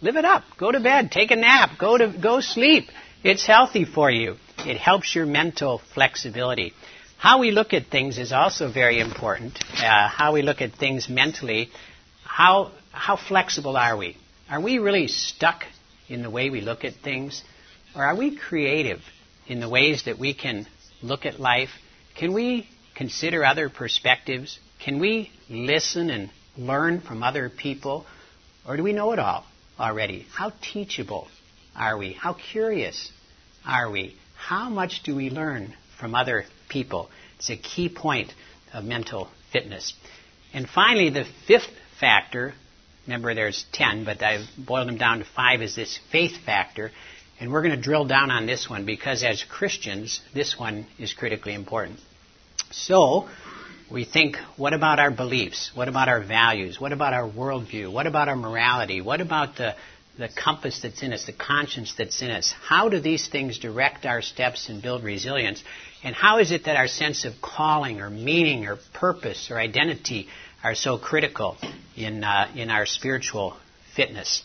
[0.03, 0.43] Live it up.
[0.59, 1.13] Go to bed.
[1.13, 1.79] Take a nap.
[1.79, 2.89] Go to go sleep.
[3.23, 4.35] It's healthy for you.
[4.59, 6.75] It helps your mental flexibility.
[7.19, 9.57] How we look at things is also very important.
[9.77, 11.71] Uh, how we look at things mentally.
[12.25, 14.17] How how flexible are we?
[14.51, 15.63] Are we really stuck
[16.09, 17.43] in the way we look at things,
[17.95, 19.01] or are we creative
[19.47, 20.67] in the ways that we can
[21.03, 21.71] look at life?
[22.17, 24.59] Can we consider other perspectives?
[24.85, 28.07] Can we listen and learn from other people?
[28.67, 29.45] Or do we know it all
[29.79, 30.27] already?
[30.33, 31.29] How teachable
[31.77, 32.13] are we?
[32.13, 33.11] How curious
[33.65, 34.17] are we?
[34.37, 37.11] How much do we learn from other people?
[37.39, 38.33] It's a key point
[38.73, 39.95] of mental fitness.
[40.53, 42.55] And finally, the fifth factor,
[43.07, 46.91] remember there's 10, but I've boiled them down to five, is this faith factor.
[47.41, 51.13] And we're going to drill down on this one because as Christians, this one is
[51.13, 51.99] critically important.
[52.71, 53.29] So,
[53.91, 55.71] we think, what about our beliefs?
[55.75, 56.81] What about our values?
[56.81, 57.93] What about our worldview?
[57.93, 59.01] What about our morality?
[59.01, 59.75] What about the,
[60.19, 62.55] the compass that's in us, the conscience that's in us?
[62.67, 65.63] How do these things direct our steps and build resilience?
[66.03, 70.29] And how is it that our sense of calling or meaning or purpose or identity
[70.65, 71.57] are so critical
[71.97, 73.57] in, uh, in our spiritual
[73.95, 74.43] fitness?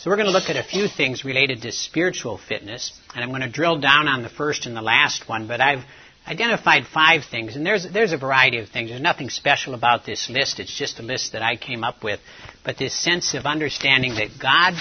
[0.00, 3.28] So we're going to look at a few things related to spiritual fitness, and I'm
[3.28, 5.84] going to drill down on the first and the last one, but I've
[6.26, 8.88] identified five things, and there's, there's a variety of things.
[8.88, 10.58] There's nothing special about this list.
[10.58, 12.18] It's just a list that I came up with.
[12.64, 14.72] But this sense of understanding that God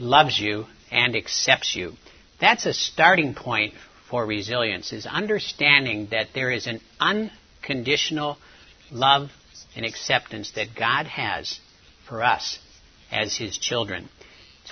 [0.00, 1.92] loves you and accepts you.
[2.40, 3.74] That's a starting point
[4.10, 8.36] for resilience, is understanding that there is an unconditional
[8.90, 9.30] love
[9.76, 11.60] and acceptance that God has
[12.08, 12.58] for us
[13.12, 14.08] as His children.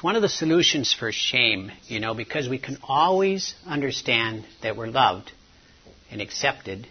[0.05, 4.88] One of the solutions for shame, you know, because we can always understand that we're
[4.88, 5.32] loved
[6.11, 6.86] and accepted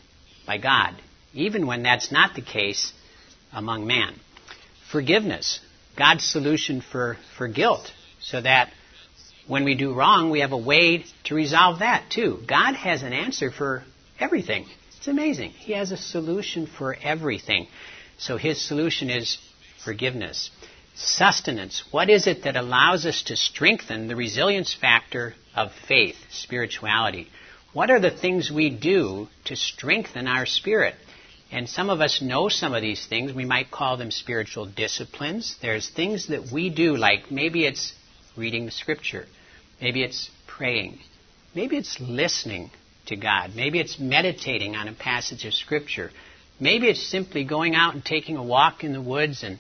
[0.48, 0.96] by God,
[1.32, 2.92] even when that's not the case
[3.52, 4.20] among man.
[4.92, 5.60] Forgiveness,
[5.96, 8.74] God's solution for, for guilt, so that
[9.46, 12.40] when we do wrong, we have a way to resolve that too.
[12.48, 13.84] God has an answer for
[14.20, 14.66] everything.
[14.98, 15.52] It's amazing.
[15.52, 17.68] He has a solution for everything.
[18.18, 19.38] So his solution is
[19.86, 20.50] forgiveness.
[20.96, 21.84] Sustenance.
[21.92, 27.30] What is it that allows us to strengthen the resilience factor of faith, spirituality?
[27.74, 30.96] What are the things we do to strengthen our spirit?
[31.52, 33.34] And some of us know some of these things.
[33.34, 35.56] We might call them spiritual disciplines.
[35.62, 37.94] There's things that we do, like maybe it's
[38.36, 39.26] reading the scripture,
[39.82, 41.00] maybe it's praying,
[41.56, 42.72] maybe it's listening
[43.08, 46.10] to God, maybe it's meditating on a passage of scripture,
[46.60, 49.60] maybe it's simply going out and taking a walk in the woods and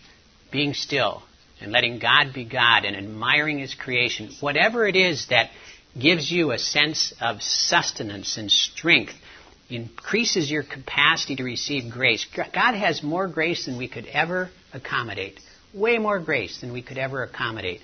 [0.54, 1.24] being still
[1.60, 4.32] and letting God be God and admiring His creation.
[4.40, 5.50] Whatever it is that
[6.00, 9.14] gives you a sense of sustenance and strength,
[9.70, 12.26] increases your capacity to receive grace.
[12.36, 15.40] God has more grace than we could ever accommodate,
[15.74, 17.82] way more grace than we could ever accommodate.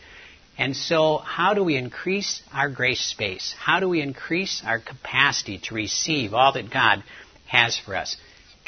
[0.58, 3.56] And so, how do we increase our grace space?
[3.58, 7.04] How do we increase our capacity to receive all that God
[7.48, 8.18] has for us?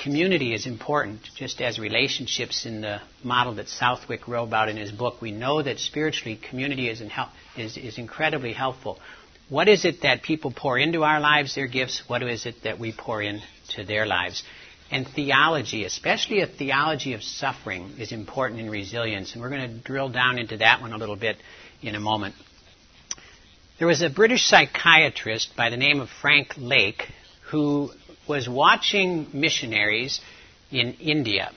[0.02, 4.92] Community is important, just as relationships in the model that Southwick wrote about in his
[4.92, 5.22] book.
[5.22, 7.12] We know that spiritually, community is, in
[7.56, 9.00] is, is incredibly helpful.
[9.48, 12.02] What is it that people pour into our lives, their gifts?
[12.08, 14.44] What is it that we pour into their lives?
[14.90, 19.34] And theology, especially a theology of suffering, is important in resilience.
[19.34, 21.38] And we're going to drill down into that one a little bit
[21.84, 22.34] in a moment.
[23.78, 27.04] There was a British psychiatrist by the name of Frank Lake
[27.52, 27.92] who
[28.32, 30.22] was watching missionaries
[30.72, 31.52] in India.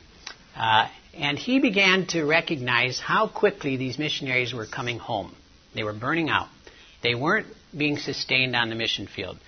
[0.57, 5.33] Uh, and he began to recognize how quickly these missionaries were coming home.
[5.77, 6.49] They were burning out.
[7.01, 7.47] They weren't
[7.83, 9.39] being sustained on the mission field.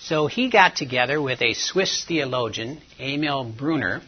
[0.00, 4.00] So he got together with a Swiss theologian, Emil Brunner,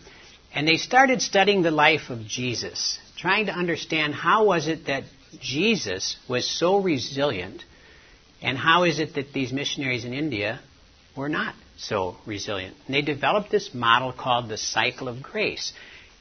[0.54, 5.04] and they started studying the life of Jesus, trying to understand how was it that
[5.40, 7.64] Jesus was so resilient,
[8.40, 10.60] and how is it that these missionaries in India
[11.14, 12.76] were not so resilient.
[12.86, 15.72] And they developed this model called the cycle of grace.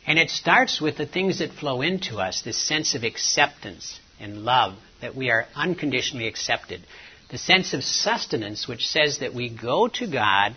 [0.08, 4.44] And it starts with the things that flow into us, this sense of acceptance and
[4.44, 6.82] love, that we are unconditionally accepted.
[7.30, 10.56] The sense of sustenance, which says that we go to God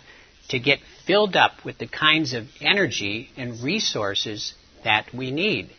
[0.49, 4.53] to get filled up with the kinds of energy and resources
[4.83, 5.69] that we need.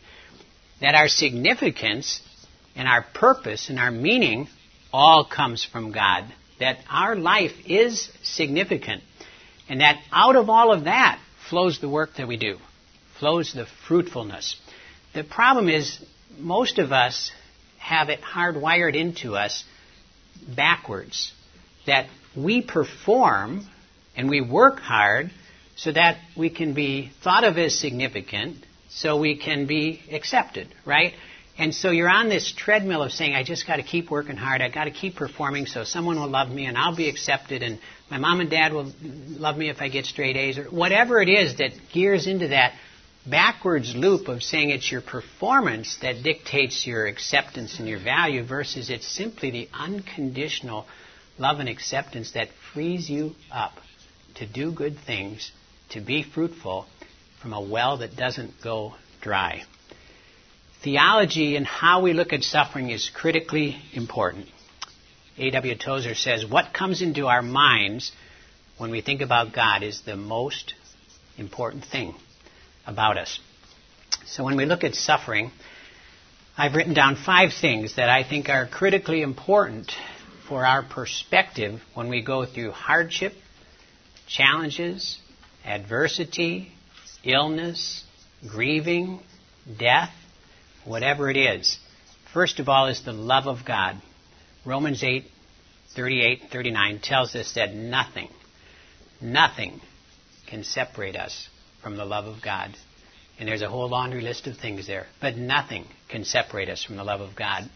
[0.81, 2.21] That our significance
[2.75, 4.47] and our purpose and our meaning
[4.93, 6.25] all comes from God.
[6.59, 9.03] That our life is significant.
[9.69, 12.57] And that out of all of that flows the work that we do,
[13.19, 14.55] flows the fruitfulness.
[15.13, 15.99] The problem is,
[16.37, 17.31] most of us
[17.79, 19.63] have it hardwired into us
[20.55, 21.33] backwards.
[21.85, 23.67] That we perform
[24.15, 25.31] and we work hard
[25.75, 31.13] so that we can be thought of as significant, so we can be accepted, right?
[31.59, 34.61] And so you're on this treadmill of saying, I just got to keep working hard.
[34.61, 37.79] I got to keep performing so someone will love me and I'll be accepted and
[38.11, 41.29] my mom and dad will love me if I get straight A's or whatever it
[41.29, 42.73] is that gears into that
[43.25, 48.89] backwards loop of saying it's your performance that dictates your acceptance and your value versus
[48.89, 50.85] it's simply the unconditional
[51.39, 53.73] love and acceptance that frees you up
[54.35, 55.51] to do good things,
[55.89, 56.85] to be fruitful
[57.41, 59.63] from a well that doesn't go dry
[60.87, 64.47] theology and how we look at suffering is critically important.
[65.37, 65.75] A.W.
[65.75, 68.13] Tozer says, What comes into our minds
[68.77, 70.75] when we think about God is the most
[71.37, 72.15] important thing
[72.85, 73.37] about us.
[74.27, 75.51] So when we look at suffering,
[76.57, 79.91] I've written down five things that I think are critically important
[80.47, 83.33] for our perspective when we go through hardship,
[84.25, 85.19] challenges,
[85.65, 86.71] adversity,
[87.25, 88.05] illness,
[88.47, 89.19] grieving,
[89.77, 90.13] death,
[90.87, 91.77] whatever it is.
[92.33, 94.01] First of all is the love of God.
[94.65, 95.25] Romans 8,
[95.95, 98.29] 38, 39 tells us that nothing,
[99.21, 99.81] nothing
[100.47, 101.49] can separate us
[101.81, 102.75] from the love of God.
[103.39, 105.05] And there's a whole laundry list of things there.
[105.21, 107.69] But nothing can separate us from the love of God.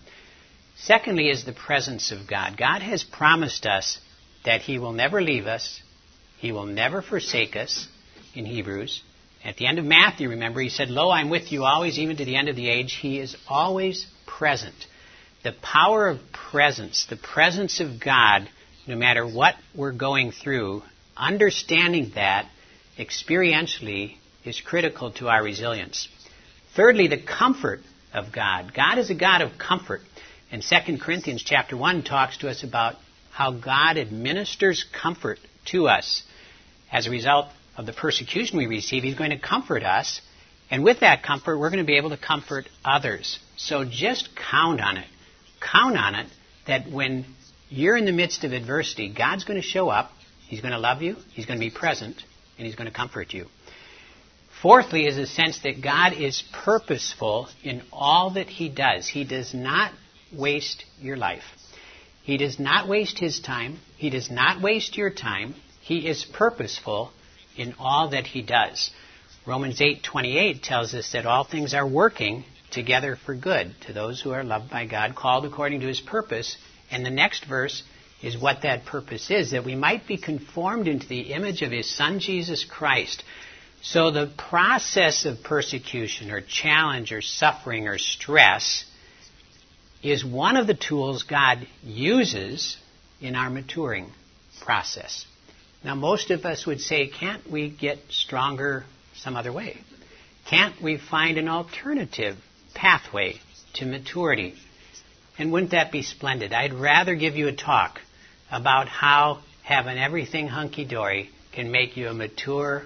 [0.77, 2.57] Secondly is the presence of God.
[2.57, 3.99] God has promised us
[4.45, 5.81] that He will never leave us.
[6.39, 7.87] He will never forsake us
[8.33, 9.03] in Hebrews.
[9.43, 12.25] At the end of Matthew, remember, he said, Lo, I'm with you always, even to
[12.25, 12.93] the end of the age.
[13.01, 14.75] He is always present.
[15.43, 18.47] The power of presence, the presence of God,
[18.85, 20.83] no matter what we're going through,
[21.17, 22.47] understanding that
[22.99, 26.07] experientially is critical to our resilience.
[26.75, 27.81] Thirdly, the comfort
[28.13, 28.73] of God.
[28.75, 30.01] God is a God of comfort.
[30.51, 32.95] And 2 Corinthians chapter 1 talks to us about
[33.31, 35.39] how God administers comfort
[35.71, 36.23] to us
[36.91, 37.47] as a result
[37.81, 40.21] of the persecution we receive, He's going to comfort us.
[40.69, 43.39] And with that comfort, we're going to be able to comfort others.
[43.57, 45.07] So just count on it.
[45.59, 46.27] Count on it
[46.67, 47.25] that when
[47.69, 50.11] you're in the midst of adversity, God's going to show up.
[50.47, 51.17] He's going to love you.
[51.33, 52.23] He's going to be present.
[52.57, 53.47] And He's going to comfort you.
[54.61, 59.07] Fourthly, is a sense that God is purposeful in all that He does.
[59.07, 59.91] He does not
[60.31, 61.43] waste your life.
[62.21, 63.79] He does not waste His time.
[63.97, 65.55] He does not waste your time.
[65.81, 67.11] He is purposeful
[67.61, 68.91] in all that he does.
[69.45, 74.31] Romans 8:28 tells us that all things are working together for good to those who
[74.31, 76.57] are loved by God, called according to his purpose.
[76.89, 77.83] And the next verse
[78.21, 81.89] is what that purpose is that we might be conformed into the image of his
[81.89, 83.23] son Jesus Christ.
[83.81, 88.85] So the process of persecution or challenge or suffering or stress
[90.03, 92.77] is one of the tools God uses
[93.19, 94.11] in our maturing
[94.61, 95.25] process.
[95.83, 99.77] Now, most of us would say, can't we get stronger some other way?
[100.47, 102.37] Can't we find an alternative
[102.73, 103.39] pathway
[103.75, 104.55] to maturity?
[105.39, 106.53] And wouldn't that be splendid?
[106.53, 107.99] I'd rather give you a talk
[108.51, 112.83] about how having everything hunky dory can make you a mature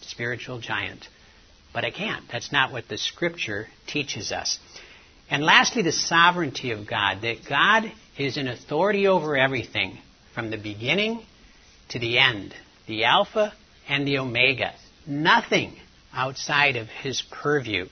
[0.00, 1.06] spiritual giant.
[1.72, 2.24] But I can't.
[2.30, 4.58] That's not what the scripture teaches us.
[5.30, 9.98] And lastly, the sovereignty of God, that God is in authority over everything
[10.34, 11.24] from the beginning
[11.90, 12.54] to the end,
[12.86, 13.52] the Alpha
[13.88, 14.72] and the Omega.
[15.06, 15.76] Nothing
[16.12, 17.86] outside of his purview.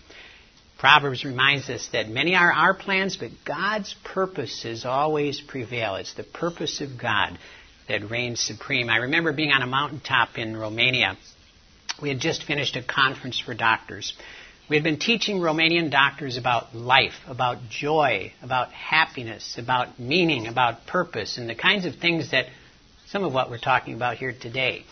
[0.78, 5.96] Proverbs reminds us that many are our plans, but God's purposes always prevail.
[5.96, 7.38] It's the purpose of God
[7.88, 8.88] that reigns supreme.
[8.88, 11.16] I remember being on a mountaintop in Romania.
[12.00, 14.14] We had just finished a conference for doctors.
[14.68, 20.86] We had been teaching Romanian doctors about life, about joy, about happiness, about meaning, about
[20.86, 22.46] purpose, and the kinds of things that
[23.12, 24.86] some of what we're talking about here today.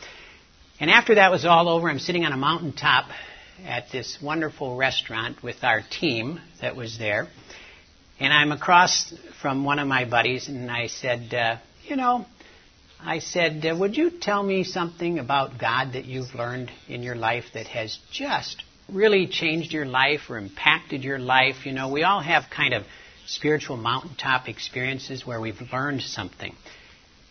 [0.79, 3.07] And after that was all over, I'm sitting on a mountaintop
[3.65, 7.29] at this wonderful restaurant with our team that was there.
[8.19, 11.57] And I'm across from one of my buddies, and I said, uh,
[11.89, 12.27] You know,
[13.01, 17.17] I said, uh, Would you tell me something about God that you've learned in your
[17.17, 18.63] life that has just
[18.93, 21.65] really changed your life or impacted your life?
[21.65, 22.83] You know, we all have kind of
[23.27, 26.55] spiritual mountaintop experiences where we've learned something.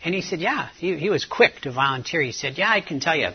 [0.04, 0.70] And he said, Yeah.
[0.78, 2.22] He, he was quick to volunteer.
[2.22, 3.30] He said, Yeah, I can tell you.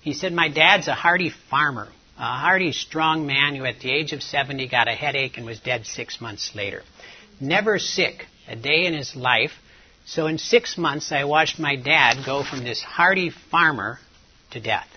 [0.00, 1.88] He said, My dad's a hardy farmer,
[2.18, 5.60] a hardy, strong man who at the age of 70 got a headache and was
[5.60, 6.82] dead six months later.
[7.40, 9.52] Never sick a day in his life.
[10.06, 13.98] So in six months, I watched my dad go from this hardy farmer
[14.50, 14.88] to death.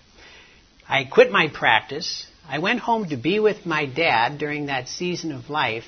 [0.87, 2.25] I quit my practice.
[2.47, 5.85] I went home to be with my dad during that season of life,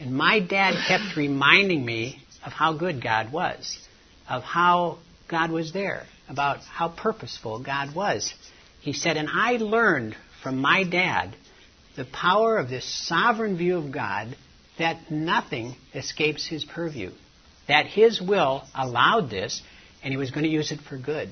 [0.00, 3.78] and my dad kept reminding me of how good God was
[4.28, 4.98] of how
[5.28, 8.32] God was there, about how purposeful God was.
[8.80, 11.34] He said, and I learned from my dad
[11.96, 14.36] the power of this sovereign view of God
[14.78, 17.10] that nothing escapes his purview,
[17.66, 19.62] that his will allowed this,
[20.02, 21.30] and he was going to use it for good.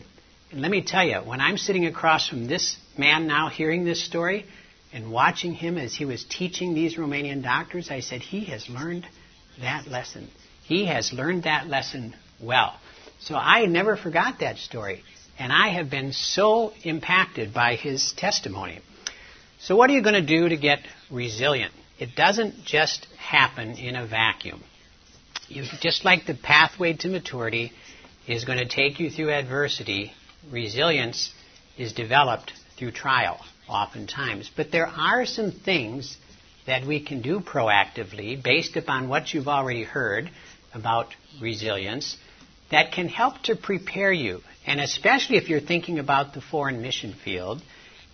[0.50, 4.04] And let me tell you, when I'm sitting across from this man now hearing this
[4.04, 4.46] story
[4.92, 9.06] and watching him as he was teaching these Romanian doctors, I said, he has learned
[9.60, 10.28] that lesson.
[10.64, 12.78] He has learned that lesson well.
[13.24, 15.02] So I never forgot that story.
[15.38, 18.80] And I have been so impacted by his testimony.
[19.58, 21.72] So, what are you going to do to get resilient?
[21.98, 24.62] It doesn't just happen in a vacuum.
[25.48, 27.72] You, just like the pathway to maturity
[28.28, 30.12] is going to take you through adversity,
[30.50, 31.32] resilience
[31.78, 34.50] is developed through trial, oftentimes.
[34.54, 36.16] But there are some things
[36.66, 40.30] that we can do proactively based upon what you've already heard
[40.74, 42.16] about resilience
[42.74, 44.40] that can help to prepare you.
[44.66, 47.62] And especially if you're thinking about the foreign mission field,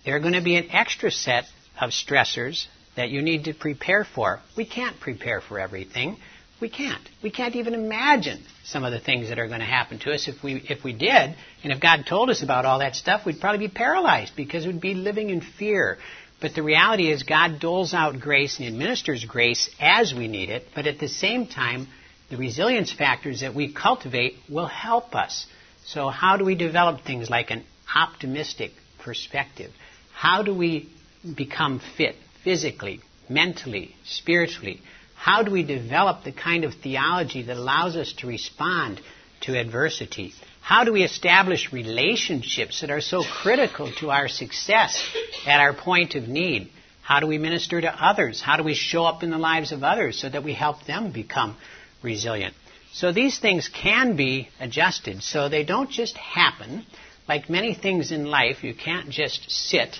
[0.05, 1.45] there are going to be an extra set
[1.79, 4.39] of stressors that you need to prepare for.
[4.55, 6.17] We can't prepare for everything.
[6.59, 7.01] We can't.
[7.23, 10.27] We can't even imagine some of the things that are going to happen to us.
[10.27, 13.39] If we, if we did, and if God told us about all that stuff, we'd
[13.39, 15.97] probably be paralyzed because we'd be living in fear.
[16.39, 20.67] But the reality is God doles out grace and administers grace as we need it,
[20.75, 21.87] but at the same time,
[22.31, 25.45] the resilience factors that we cultivate will help us.
[25.85, 29.71] So how do we develop things like an optimistic perspective?
[30.13, 30.89] How do we
[31.35, 34.79] become fit physically, mentally, spiritually?
[35.15, 39.01] How do we develop the kind of theology that allows us to respond
[39.41, 40.33] to adversity?
[40.61, 45.03] How do we establish relationships that are so critical to our success
[45.45, 46.71] at our point of need?
[47.01, 48.41] How do we minister to others?
[48.41, 51.11] How do we show up in the lives of others so that we help them
[51.11, 51.57] become
[52.01, 52.55] resilient?
[52.93, 56.85] So these things can be adjusted so they don't just happen.
[57.27, 59.97] Like many things in life, you can't just sit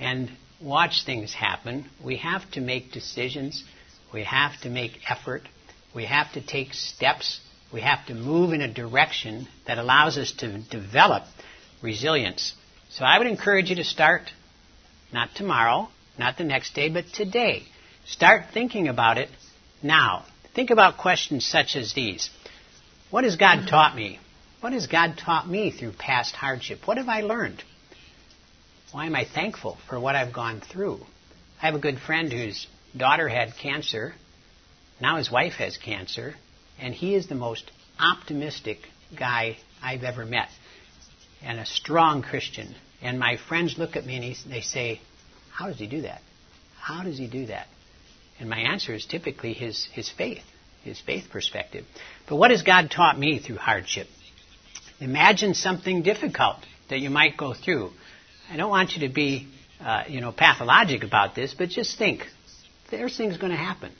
[0.00, 0.30] and
[0.60, 1.88] watch things happen.
[2.02, 3.62] We have to make decisions.
[4.12, 5.42] We have to make effort.
[5.94, 7.40] We have to take steps.
[7.72, 11.24] We have to move in a direction that allows us to develop
[11.82, 12.54] resilience.
[12.90, 14.22] So I would encourage you to start
[15.12, 15.88] not tomorrow,
[16.18, 17.64] not the next day, but today.
[18.06, 19.28] Start thinking about it
[19.82, 20.24] now.
[20.54, 22.28] Think about questions such as these.
[23.10, 24.18] What has God taught me?
[24.60, 26.80] What has God taught me through past hardship?
[26.86, 27.62] What have I learned?
[28.92, 31.00] Why am I thankful for what I've gone through?
[31.60, 34.14] I have a good friend whose daughter had cancer.
[35.00, 36.34] Now his wife has cancer.
[36.78, 38.78] And he is the most optimistic
[39.18, 40.48] guy I've ever met.
[41.42, 42.74] And a strong Christian.
[43.00, 45.00] And my friends look at me and he, they say,
[45.50, 46.20] How does he do that?
[46.78, 47.68] How does he do that?
[48.42, 50.42] And my answer is typically his, his faith,
[50.82, 51.84] his faith perspective.
[52.28, 54.08] But what has God taught me through hardship?
[54.98, 56.56] Imagine something difficult
[56.90, 57.90] that you might go through.
[58.50, 59.46] I don't want you to be,
[59.80, 62.26] uh, you know, pathologic about this, but just think
[62.90, 63.92] there's things going to happen.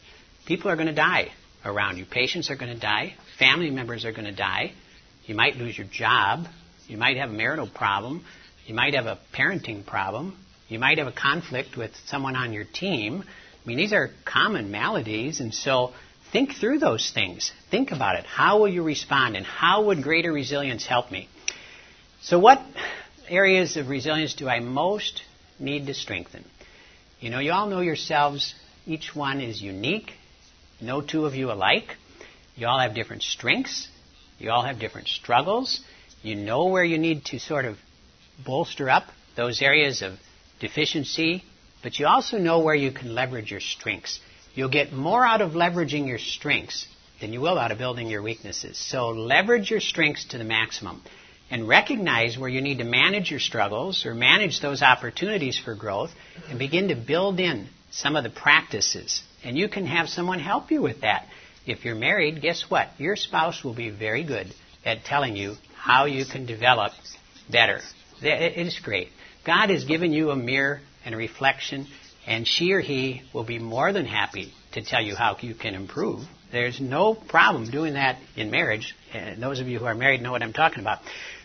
[0.44, 1.28] People are going to die
[1.64, 2.04] around you.
[2.04, 3.14] Patients are going to die.
[3.38, 4.72] Family members are going to die.
[5.24, 6.48] You might lose your job.
[6.88, 8.24] You might have a marital problem.
[8.66, 10.36] You might have a parenting problem.
[10.66, 13.22] You might have a conflict with someone on your team.
[13.64, 15.92] I mean, these are common maladies, and so
[16.32, 17.52] think through those things.
[17.70, 18.24] Think about it.
[18.24, 21.28] How will you respond, and how would greater resilience help me?
[22.22, 22.60] So, what
[23.28, 25.22] areas of resilience do I most
[25.58, 26.44] need to strengthen?
[27.20, 28.54] You know, you all know yourselves
[28.86, 30.12] each one is unique.
[30.80, 31.96] No two of you alike.
[32.56, 33.88] You all have different strengths.
[34.38, 35.80] You all have different struggles.
[36.22, 37.76] You know where you need to sort of
[38.44, 39.04] bolster up
[39.36, 40.14] those areas of
[40.60, 41.44] deficiency,
[41.82, 44.20] but you also know where you can leverage your strengths.
[44.54, 46.86] You'll get more out of leveraging your strengths
[47.20, 48.78] than you will out of building your weaknesses.
[48.78, 51.02] So leverage your strengths to the maximum
[51.50, 56.10] and recognize where you need to manage your struggles or manage those opportunities for growth
[56.48, 59.22] and begin to build in some of the practices.
[59.44, 61.26] And you can have someone help you with that.
[61.66, 62.88] If you're married, guess what?
[62.98, 64.52] Your spouse will be very good
[64.84, 66.92] at telling you how you can develop
[67.50, 67.80] better.
[68.20, 69.08] It is great.
[69.44, 71.86] God has given you a mirror and reflection,
[72.26, 75.74] and she or he will be more than happy to tell you how you can
[75.74, 76.20] improve.
[76.50, 78.94] There's no problem doing that in marriage.
[79.12, 80.98] And those of you who are married know what I'm talking about.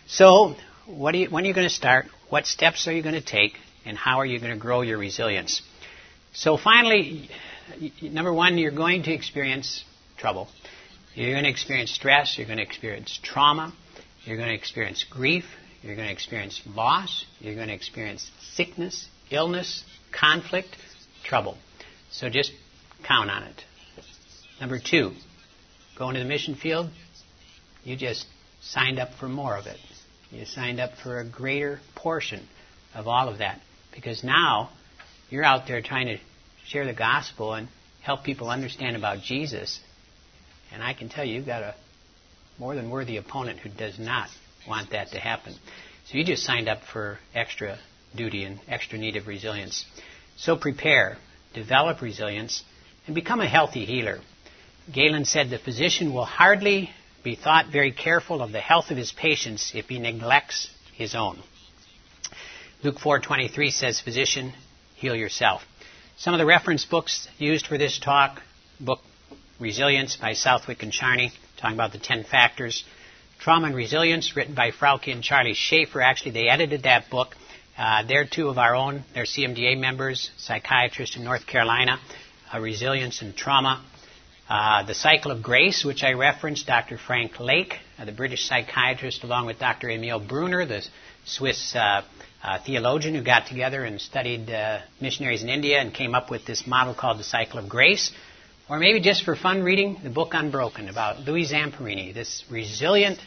[0.08, 0.56] So,
[0.86, 2.06] what you, when are you going to start?
[2.30, 3.54] What steps are you going to take?
[3.86, 5.62] And how are you going to grow your resilience?
[6.34, 7.30] So finally,
[8.02, 9.84] number one, you're going to experience
[10.18, 10.50] trouble.
[11.16, 12.38] You're going to experience stress.
[12.38, 13.74] You're going to experience trauma.
[14.24, 15.46] You're going to experience grief.
[15.82, 17.26] You're going to experience loss.
[17.40, 20.70] You're going to experience sickness, illness, conflict,
[21.24, 21.58] trouble.
[22.12, 22.52] So just
[23.06, 23.64] count on it.
[24.60, 25.12] Number two,
[25.98, 26.90] going to the mission field,
[27.84, 28.26] you just
[28.62, 29.78] signed up for more of it.
[30.32, 32.48] You signed up for a greater portion
[32.94, 33.62] of all of that.
[33.94, 34.70] Because now
[35.30, 36.18] you're out there trying to
[36.66, 37.68] share the gospel and
[38.02, 39.80] help people understand about Jesus.
[40.74, 41.76] And I can tell you, you've got a
[42.60, 44.30] more than worthy opponent who does not
[44.68, 45.54] want that to happen.
[46.06, 47.78] So you just signed up for extra
[48.16, 49.86] duty and extra need of resilience.
[50.38, 51.18] So prepare,
[51.54, 52.64] develop resilience,
[53.06, 54.20] and become a healthy healer.
[54.92, 56.92] Galen said the physician will hardly
[57.24, 61.42] be thought very careful of the health of his patients if he neglects his own.
[62.84, 64.54] Luke 4:23 says, "Physician,
[64.96, 65.66] heal yourself."
[66.18, 68.42] Some of the reference books used for this talk,
[68.80, 69.04] book
[69.60, 72.84] Resilience by Southwick and Charney, talking about the 10 factors.
[73.40, 76.02] Trauma and Resilience, written by Frauke and Charlie Schaefer.
[76.02, 77.36] Actually, they edited that book.
[77.78, 79.04] Uh, they're two of our own.
[79.14, 82.00] They're CMDA members, psychiatrists in North Carolina.
[82.52, 83.84] Uh, resilience and Trauma.
[84.50, 86.98] Uh, the Cycle of Grace, which I referenced, Dr.
[86.98, 89.90] Frank Lake, uh, the British psychiatrist, along with Dr.
[89.90, 90.82] Emil Brunner, the
[91.26, 92.02] Swiss uh,
[92.66, 94.50] theologian who got together and studied
[95.02, 98.12] missionaries in India and came up with this model called the Cycle of Grace.
[98.70, 103.20] Or maybe just for fun reading the book Unbroken about Louis Zamperini, this resilient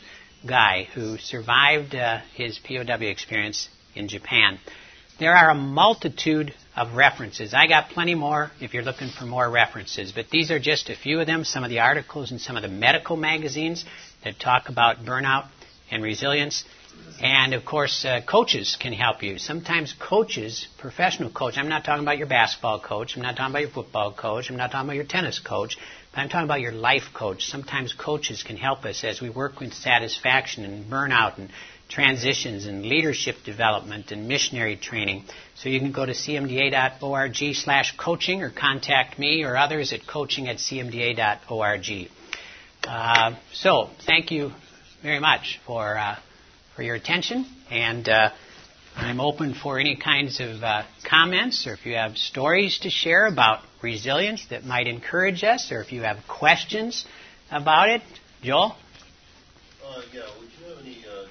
[0.46, 1.94] guy who survived
[2.34, 4.58] his POW experience in Japan.
[5.18, 7.52] There are a multitude of references.
[7.52, 10.96] I got plenty more if you're looking for more references, but these are just a
[10.96, 13.84] few of them, some of the articles in some of the medical magazines
[14.24, 15.48] that talk about burnout
[15.90, 16.64] and resilience.
[17.22, 19.38] And of course, uh, coaches can help you.
[19.38, 23.62] Sometimes coaches, professional coach, I'm not talking about your basketball coach, I'm not talking about
[23.62, 25.76] your football coach, I'm not talking about your tennis coach,
[26.12, 27.44] but I'm talking about your life coach.
[27.44, 31.50] Sometimes coaches can help us as we work with satisfaction and burnout and
[31.90, 35.24] transitions and leadership development and missionary training.
[35.56, 40.48] So you can go to cmda.org slash coaching or contact me or others at coaching
[40.48, 42.10] at cmda.org.
[42.86, 44.52] Uh, so thank you
[45.02, 46.16] very much for, uh,
[46.76, 48.30] for your attention and uh,
[48.96, 53.26] I'm open for any kinds of uh, comments or if you have stories to share
[53.26, 57.04] about resilience that might encourage us or if you have questions
[57.50, 58.02] about it.
[58.42, 58.76] Joel?
[59.84, 61.26] Uh, yeah, would you have any uh,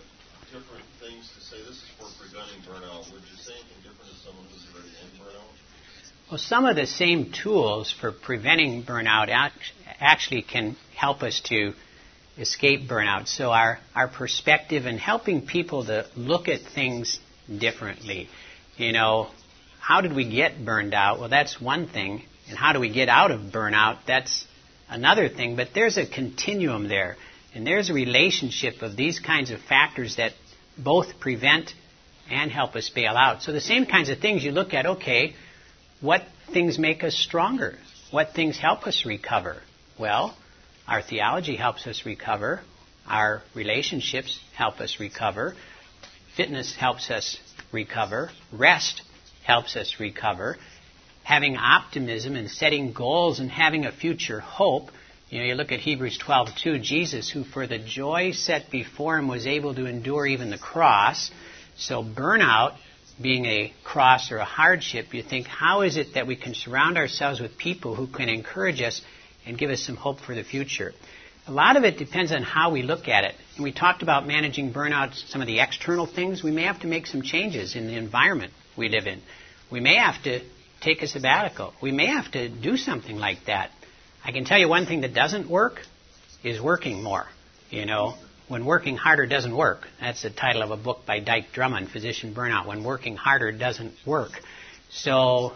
[0.51, 1.57] different things to say.
[1.61, 3.11] This is for preventing burnout.
[3.11, 6.29] Would you say anything different to someone who's already in burnout?
[6.29, 9.29] Well, some of the same tools for preventing burnout
[9.99, 11.73] actually can help us to
[12.37, 13.27] escape burnout.
[13.27, 17.19] So our, our perspective and helping people to look at things
[17.57, 18.29] differently.
[18.77, 19.29] You know,
[19.79, 21.19] how did we get burned out?
[21.19, 22.23] Well, that's one thing.
[22.47, 23.99] And how do we get out of burnout?
[24.07, 24.45] That's
[24.87, 25.55] another thing.
[25.55, 27.17] But there's a continuum there.
[27.55, 30.33] And there's a relationship of these kinds of factors that
[30.83, 31.73] both prevent
[32.29, 33.41] and help us bail out.
[33.41, 35.33] So the same kinds of things you look at, okay,
[36.01, 36.23] what
[36.53, 37.77] things make us stronger?
[38.11, 39.61] What things help us recover?
[39.99, 40.35] Well,
[40.87, 42.61] our theology helps us recover.
[43.07, 45.55] Our relationships help us recover.
[46.37, 47.37] Fitness helps us
[47.71, 48.29] recover.
[48.51, 49.01] Rest
[49.43, 50.57] helps us recover.
[51.23, 54.89] Having optimism and setting goals and having a future hope
[55.29, 59.27] you know, you look at Hebrews 12:2, Jesus, who for the joy set before him
[59.27, 61.29] was able to endure even the cross.
[61.77, 62.77] So burnout
[63.21, 66.97] being a cross or a hardship, you think, how is it that we can surround
[66.97, 69.01] ourselves with people who can encourage us
[69.45, 70.93] and give us some hope for the future?
[71.45, 73.35] A lot of it depends on how we look at it.
[73.55, 76.43] And we talked about managing burnout, some of the external things.
[76.43, 79.21] We may have to make some changes in the environment we live in.
[79.71, 80.41] We may have to
[80.81, 81.73] take a sabbatical.
[81.81, 83.71] We may have to do something like that.
[84.23, 85.81] I can tell you one thing that doesn't work
[86.43, 87.25] is working more.
[87.69, 88.15] You know,
[88.47, 89.87] when working harder doesn't work.
[89.99, 92.65] That's the title of a book by Dike Drummond, Physician Burnout.
[92.65, 94.31] When working harder doesn't work.
[94.91, 95.53] So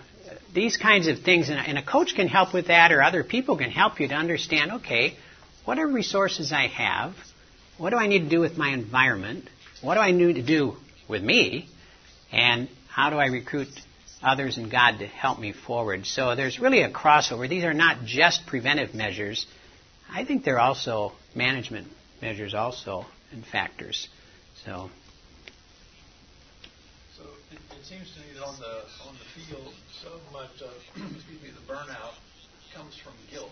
[0.53, 3.71] these kinds of things, and a coach can help with that, or other people can
[3.71, 4.71] help you to understand.
[4.73, 5.15] Okay,
[5.65, 7.15] what are resources I have?
[7.77, 9.49] What do I need to do with my environment?
[9.81, 10.75] What do I need to do
[11.07, 11.67] with me?
[12.31, 13.67] And how do I recruit
[14.23, 16.05] others and God to help me forward.
[16.05, 17.47] So there's really a crossover.
[17.47, 19.45] These are not just preventive measures.
[20.09, 21.87] I think they're also management
[22.21, 24.07] measures also and factors.
[24.65, 24.89] So
[27.17, 28.75] so it, it seems to me that on the
[29.07, 30.73] on the field so much of
[31.15, 32.15] excuse me the burnout
[32.73, 33.51] comes from guilt.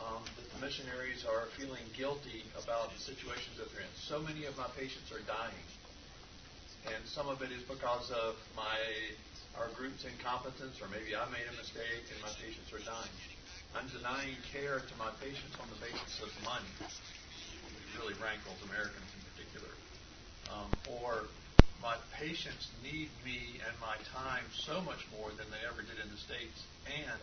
[0.00, 3.94] Um, that the missionaries are feeling guilty about the situations that they're in.
[4.08, 5.60] So many of my patients are dying,
[6.88, 8.80] and some of it is because of my
[9.58, 13.16] our group's incompetence, or maybe I made a mistake and my patients are dying.
[13.74, 19.06] I'm denying care to my patients on the basis of money, which really rankles Americans
[19.14, 19.72] in particular.
[20.50, 21.30] Um, or
[21.78, 26.10] my patients need me and my time so much more than they ever did in
[26.10, 27.22] the States, and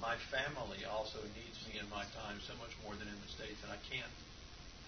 [0.00, 3.60] my family also needs me and my time so much more than in the States,
[3.66, 4.14] and I can't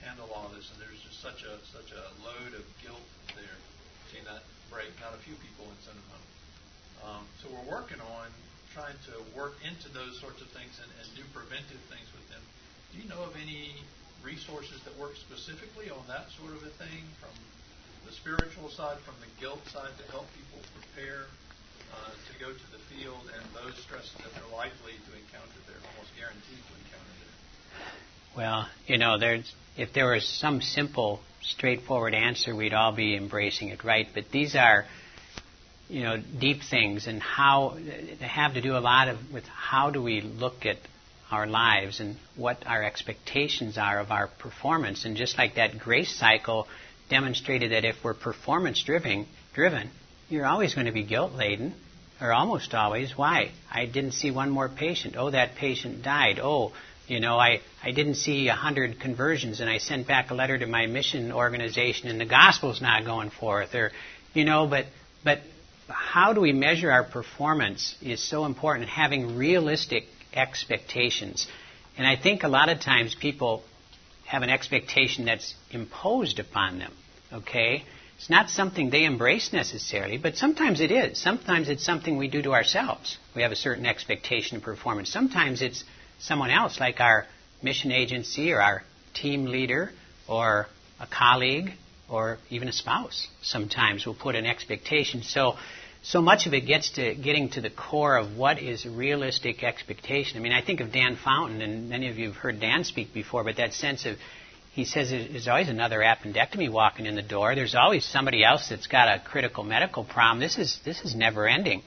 [0.01, 3.07] handle all this, and there's just such a such a load of guilt
[3.37, 3.59] there.
[4.11, 6.23] Seen that break not a few people in Cinnamon.
[7.03, 8.31] Um, so we're working on
[8.75, 12.41] trying to work into those sorts of things and, and do preventive things with them.
[12.95, 13.75] Do you know of any
[14.25, 17.35] resources that work specifically on that sort of a thing from
[18.07, 21.27] the spiritual side, from the guilt side, to help people prepare
[21.93, 25.79] uh, to go to the field and those stresses that they're likely to encounter there,
[25.93, 27.37] almost guaranteed to encounter there?
[28.37, 33.69] Well, you know, there's if there was some simple, straightforward answer, we'd all be embracing
[33.69, 34.07] it, right?
[34.13, 34.85] But these are,
[35.93, 39.91] you know, deep things, and how they have to do a lot of with how
[39.91, 40.79] do we look at
[41.31, 45.05] our lives and what our expectations are of our performance.
[45.05, 46.67] And just like that grace cycle
[47.11, 49.91] demonstrated that if we're performance driven, driven,
[50.31, 51.75] you're always going to be guilt laden,
[52.23, 53.17] or almost always.
[53.17, 53.51] Why?
[53.71, 55.17] I didn't see one more patient.
[55.19, 56.41] Oh, that patient died.
[56.43, 56.73] Oh,
[57.07, 60.57] you know, I, I didn't see a hundred conversions and I sent back a letter
[60.57, 63.93] to my mission organization and the gospel's not going forth or,
[64.33, 64.87] you know, but,
[65.23, 65.41] but
[65.93, 68.89] how do we measure our performance is so important.
[68.89, 71.47] Having realistic expectations.
[71.97, 73.63] And I think a lot of times people
[74.27, 76.93] have an expectation that's imposed upon them.
[77.33, 77.85] Okay?
[78.17, 81.19] It's not something they embrace necessarily, but sometimes it is.
[81.21, 83.19] Sometimes it's something we do to ourselves.
[83.35, 85.11] We have a certain expectation of performance.
[85.11, 85.83] Sometimes it's
[86.21, 87.27] someone else, like our
[87.63, 88.85] mission agency or our
[89.15, 89.91] team leader
[90.29, 90.67] or
[91.01, 91.73] a colleague
[92.09, 93.27] or even a spouse.
[93.43, 95.23] Sometimes will put an expectation.
[95.23, 95.57] So
[96.03, 100.37] so much of it gets to getting to the core of what is realistic expectation.
[100.37, 103.15] I mean, I think of Dan Fountain, and many of you have heard Dan speak
[103.15, 104.17] before, but that sense of
[104.73, 107.55] he says there's always another appendectomy walking in the door.
[107.55, 110.41] There's always somebody else that's got a critical medical problem.
[110.41, 111.83] This is this is never ending.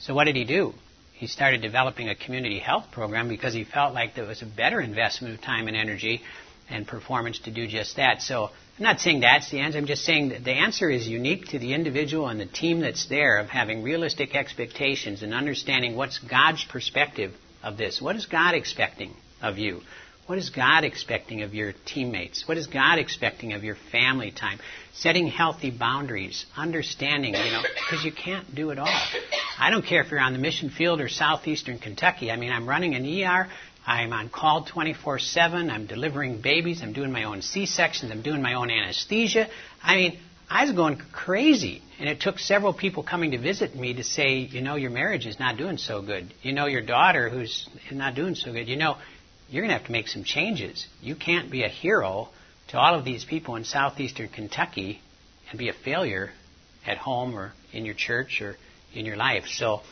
[0.00, 0.72] So what did he do?
[1.12, 4.80] He started developing a community health program because he felt like there was a better
[4.80, 6.22] investment of time and energy
[6.68, 8.22] and performance to do just that.
[8.22, 9.78] So I'm not saying that's the answer.
[9.78, 13.06] I'm just saying that the answer is unique to the individual and the team that's
[13.06, 18.00] there of having realistic expectations and understanding what's God's perspective of this.
[18.00, 19.82] What is God expecting of you?
[20.26, 22.48] What is God expecting of your teammates?
[22.48, 24.58] What is God expecting of your family time?
[24.94, 29.02] Setting healthy boundaries, understanding, you know, because you can't do it all.
[29.58, 32.30] I don't care if you're on the mission field or southeastern Kentucky.
[32.30, 33.48] I mean, I'm running an ER.
[33.86, 35.70] I'm on call 24 7.
[35.70, 36.82] I'm delivering babies.
[36.82, 38.10] I'm doing my own C sections.
[38.10, 39.48] I'm doing my own anesthesia.
[39.82, 40.18] I mean,
[40.48, 41.82] I was going crazy.
[41.98, 45.26] And it took several people coming to visit me to say, you know, your marriage
[45.26, 46.32] is not doing so good.
[46.42, 48.68] You know, your daughter who's not doing so good.
[48.68, 48.96] You know,
[49.48, 50.86] you're going to have to make some changes.
[51.00, 52.30] You can't be a hero
[52.68, 55.00] to all of these people in southeastern Kentucky
[55.50, 56.30] and be a failure
[56.86, 58.56] at home or in your church or
[58.92, 59.44] in your life.
[59.46, 59.82] So,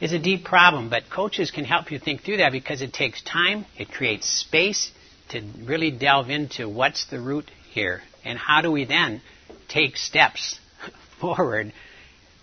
[0.00, 3.22] is a deep problem, but coaches can help you think through that because it takes
[3.22, 4.90] time, it creates space
[5.30, 9.20] to really delve into what's the root here and how do we then
[9.68, 10.58] take steps
[11.20, 11.72] forward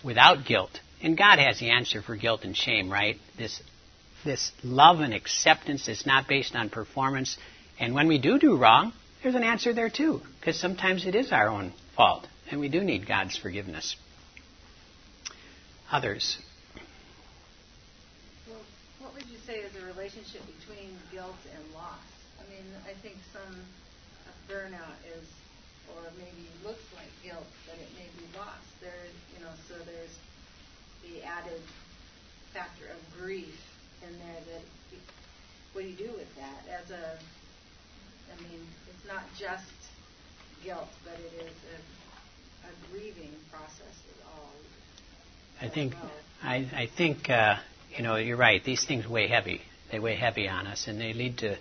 [0.02, 0.80] without guilt.
[1.02, 3.16] And God has the answer for guilt and shame, right?
[3.38, 3.62] This
[4.24, 7.36] this love and acceptance is not based on performance.
[7.78, 11.30] And when we do do wrong, there's an answer there too, because sometimes it is
[11.30, 13.96] our own fault, and we do need God's forgiveness.
[15.92, 16.38] Others
[19.46, 22.04] say is a relationship between guilt and loss.
[22.36, 23.56] I mean, I think some
[24.52, 25.24] burnout is,
[25.88, 28.60] or maybe looks like guilt, but it may be loss.
[28.82, 30.12] There, you know, so there's
[31.08, 31.62] the added
[32.52, 33.56] factor of grief
[34.04, 34.40] in there.
[34.52, 34.64] That
[35.72, 36.68] what do you do with that?
[36.68, 37.16] As a,
[38.28, 38.60] I mean,
[38.92, 39.72] it's not just
[40.62, 44.52] guilt, but it is a, a grieving process at all.
[45.62, 46.10] I think well.
[46.42, 47.56] I, I think uh,
[47.96, 48.62] you know, you're right.
[48.62, 49.62] These things weigh heavy.
[49.94, 51.56] They weigh heavy on us, and they lead to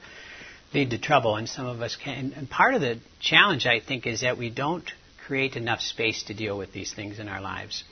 [0.74, 1.36] lead to trouble.
[1.36, 2.34] And some of us can.
[2.36, 4.92] And part of the challenge, I think, is that we don't
[5.28, 7.84] create enough space to deal with these things in our lives.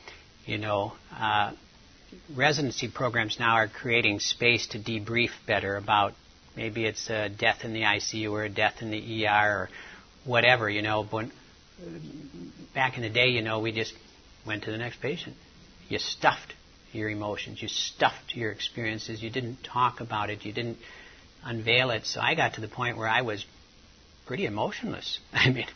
[0.48, 1.52] You know, uh,
[2.36, 6.14] residency programs now are creating space to debrief better about
[6.58, 9.70] maybe it's a death in the ICU or a death in the ER or
[10.26, 10.68] whatever.
[10.68, 11.28] You know, but
[12.74, 13.94] back in the day, you know, we just
[14.48, 15.36] went to the next patient.
[15.88, 16.56] You stuffed
[16.94, 17.62] your emotions.
[17.62, 19.22] You stuffed your experiences.
[19.22, 20.46] You didn't talk about it.
[20.46, 20.78] You didn't
[21.44, 22.06] unveil it.
[22.06, 23.46] So I got to the point where I was
[24.26, 25.20] pretty emotionless.
[25.34, 25.68] I mean,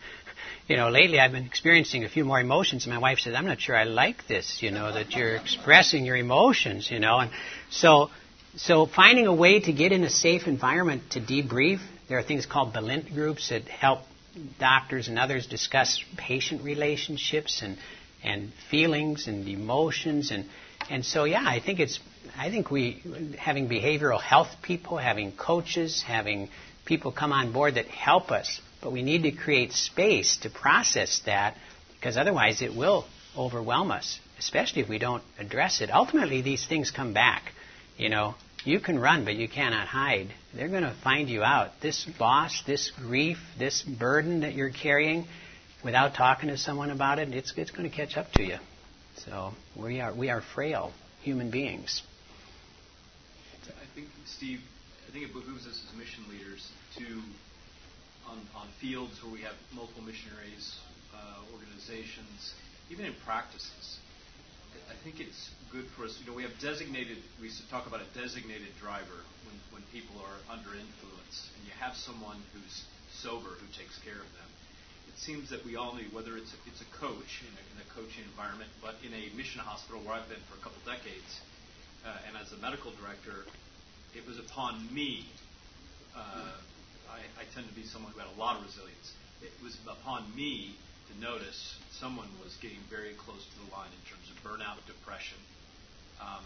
[0.68, 3.46] you know, lately I've been experiencing a few more emotions, and my wife says, "I'm
[3.46, 6.90] not sure I like this." You know, that you're expressing your emotions.
[6.90, 7.32] You know, and
[7.70, 8.10] so,
[8.56, 11.80] so finding a way to get in a safe environment to debrief.
[12.08, 14.00] There are things called Balint groups that help
[14.60, 17.78] doctors and others discuss patient relationships and
[18.24, 20.46] and feelings and emotions and
[20.90, 22.00] and so, yeah, I think it's,
[22.38, 23.02] I think we,
[23.38, 26.50] having behavioral health people, having coaches, having
[26.86, 31.22] people come on board that help us, but we need to create space to process
[31.26, 31.56] that
[31.96, 33.06] because otherwise it will
[33.36, 35.90] overwhelm us, especially if we don't address it.
[35.92, 37.52] Ultimately, these things come back.
[37.98, 40.28] You know, you can run, but you cannot hide.
[40.54, 41.72] They're going to find you out.
[41.82, 45.26] This loss, this grief, this burden that you're carrying,
[45.84, 48.58] without talking to someone about it, it's, it's going to catch up to you.
[49.18, 50.92] So we are we are frail
[51.22, 52.04] human beings.
[53.68, 54.60] I think Steve,
[55.08, 57.06] I think it behooves us as mission leaders to,
[58.30, 60.78] on, on fields where we have multiple missionaries,
[61.16, 62.54] uh, organizations,
[62.92, 63.98] even in practices,
[64.90, 66.18] I think it's good for us.
[66.20, 67.18] You know, we have designated.
[67.42, 71.96] We talk about a designated driver when when people are under influence, and you have
[71.96, 72.84] someone who's
[73.22, 74.50] sober who takes care of them.
[75.16, 77.78] It seems that we all need, whether it's a, it's a coach in a, in
[77.80, 81.40] a coaching environment, but in a mission hospital where I've been for a couple decades,
[82.04, 83.48] uh, and as a medical director,
[84.12, 85.24] it was upon me.
[86.12, 86.52] Uh,
[87.08, 89.16] I, I tend to be someone who had a lot of resilience.
[89.40, 90.76] It was upon me
[91.08, 95.40] to notice someone was getting very close to the line in terms of burnout, depression,
[96.20, 96.44] um,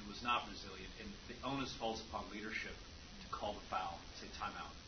[0.08, 0.88] was not resilient.
[1.04, 4.72] And the onus falls upon leadership to call the foul, say time out.
[4.72, 4.87] Um,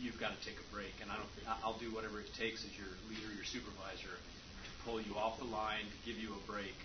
[0.00, 1.30] you've got to take a break, and I don't.
[1.62, 5.48] I'll do whatever it takes as your leader, your supervisor, to pull you off the
[5.48, 6.76] line, to give you a break,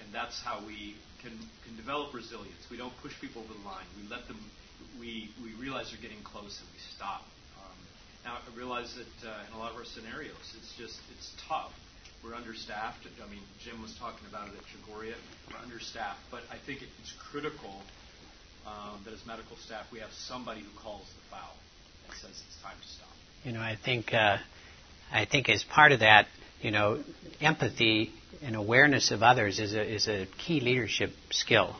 [0.00, 1.34] and that's how we can
[1.66, 2.62] can develop resilience.
[2.70, 3.86] We don't push people over the line.
[3.98, 4.38] We let them.
[4.98, 7.26] We we realize they're getting close, and we stop
[8.24, 11.72] now, I realize that uh, in a lot of our scenarios, it's just it's tough.
[12.22, 13.02] We're understaffed.
[13.18, 15.18] I mean, Jim was talking about it at Chogoria.
[15.50, 17.82] We're understaffed, but I think it's critical
[18.64, 21.58] um, that as medical staff, we have somebody who calls the foul
[22.14, 23.08] says it's time to stop.
[23.44, 24.38] You know, I think uh,
[25.12, 26.26] I think as part of that,
[26.60, 27.02] you know,
[27.40, 28.10] empathy
[28.42, 31.76] and awareness of others is a is a key leadership skill,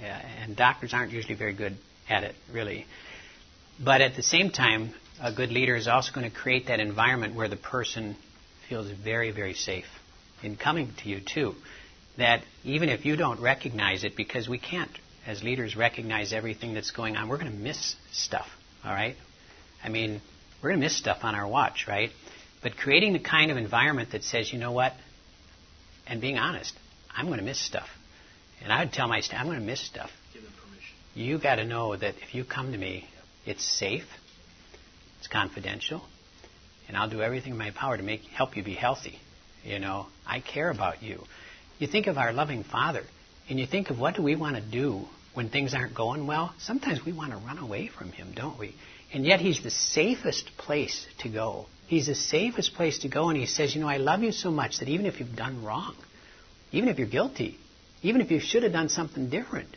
[0.00, 1.76] uh, and doctors aren't usually very good
[2.08, 2.86] at it, really.
[3.82, 7.34] But at the same time, a good leader is also going to create that environment
[7.34, 8.16] where the person
[8.68, 9.86] feels very, very safe
[10.42, 11.54] in coming to you, too.
[12.18, 14.90] That even if you don't recognize it, because we can't,
[15.26, 18.46] as leaders, recognize everything that's going on, we're going to miss stuff,
[18.84, 19.16] all right?
[19.86, 20.20] I mean,
[20.62, 22.10] we're going to miss stuff on our watch, right?
[22.62, 24.92] But creating the kind of environment that says, you know what,
[26.06, 26.74] and being honest,
[27.16, 27.88] I'm going to miss stuff.
[28.62, 30.10] And I would tell my staff, I'm going to miss stuff.
[30.34, 30.94] Give them permission.
[31.14, 33.08] You got to know that if you come to me,
[33.46, 34.04] it's safe
[35.26, 36.02] it's confidential,
[36.86, 39.18] and I'll do everything in my power to make help you be healthy.
[39.64, 41.24] You know, I care about you.
[41.80, 43.02] You think of our loving Father,
[43.48, 46.54] and you think of what do we want to do when things aren't going well?
[46.58, 48.76] Sometimes we want to run away from Him, don't we?
[49.12, 51.66] And yet He's the safest place to go.
[51.86, 54.50] He's the safest place to go, and He says, You know, I love you so
[54.50, 55.94] much that even if you've done wrong,
[56.72, 57.58] even if you're guilty,
[58.02, 59.68] even if you should have done something different,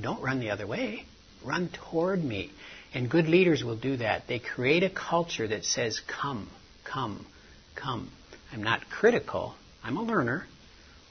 [0.00, 1.04] don't run the other way.
[1.44, 2.50] Run toward me.
[2.94, 4.26] And good leaders will do that.
[4.28, 6.48] They create a culture that says, come,
[6.84, 7.26] come,
[7.74, 8.10] come.
[8.52, 9.54] I'm not critical.
[9.82, 10.46] I'm a learner.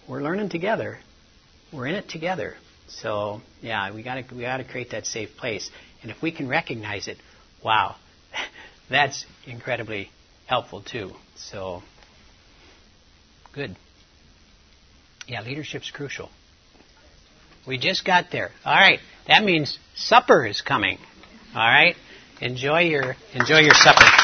[0.08, 1.00] We're learning together.
[1.72, 2.56] We're in it together.
[2.88, 5.70] So yeah, we got to we got to create that safe place.
[6.02, 7.18] And if we can recognize it,
[7.64, 7.96] wow,
[8.90, 10.10] that's incredibly
[10.46, 11.12] helpful too.
[11.36, 11.82] So
[13.54, 13.76] good.
[15.28, 16.30] Yeah, leadership's crucial.
[17.66, 18.52] We just got there.
[18.66, 20.98] All right, that means supper is coming.
[21.56, 21.96] All right?
[22.42, 24.23] Enjoy your enjoy your supper.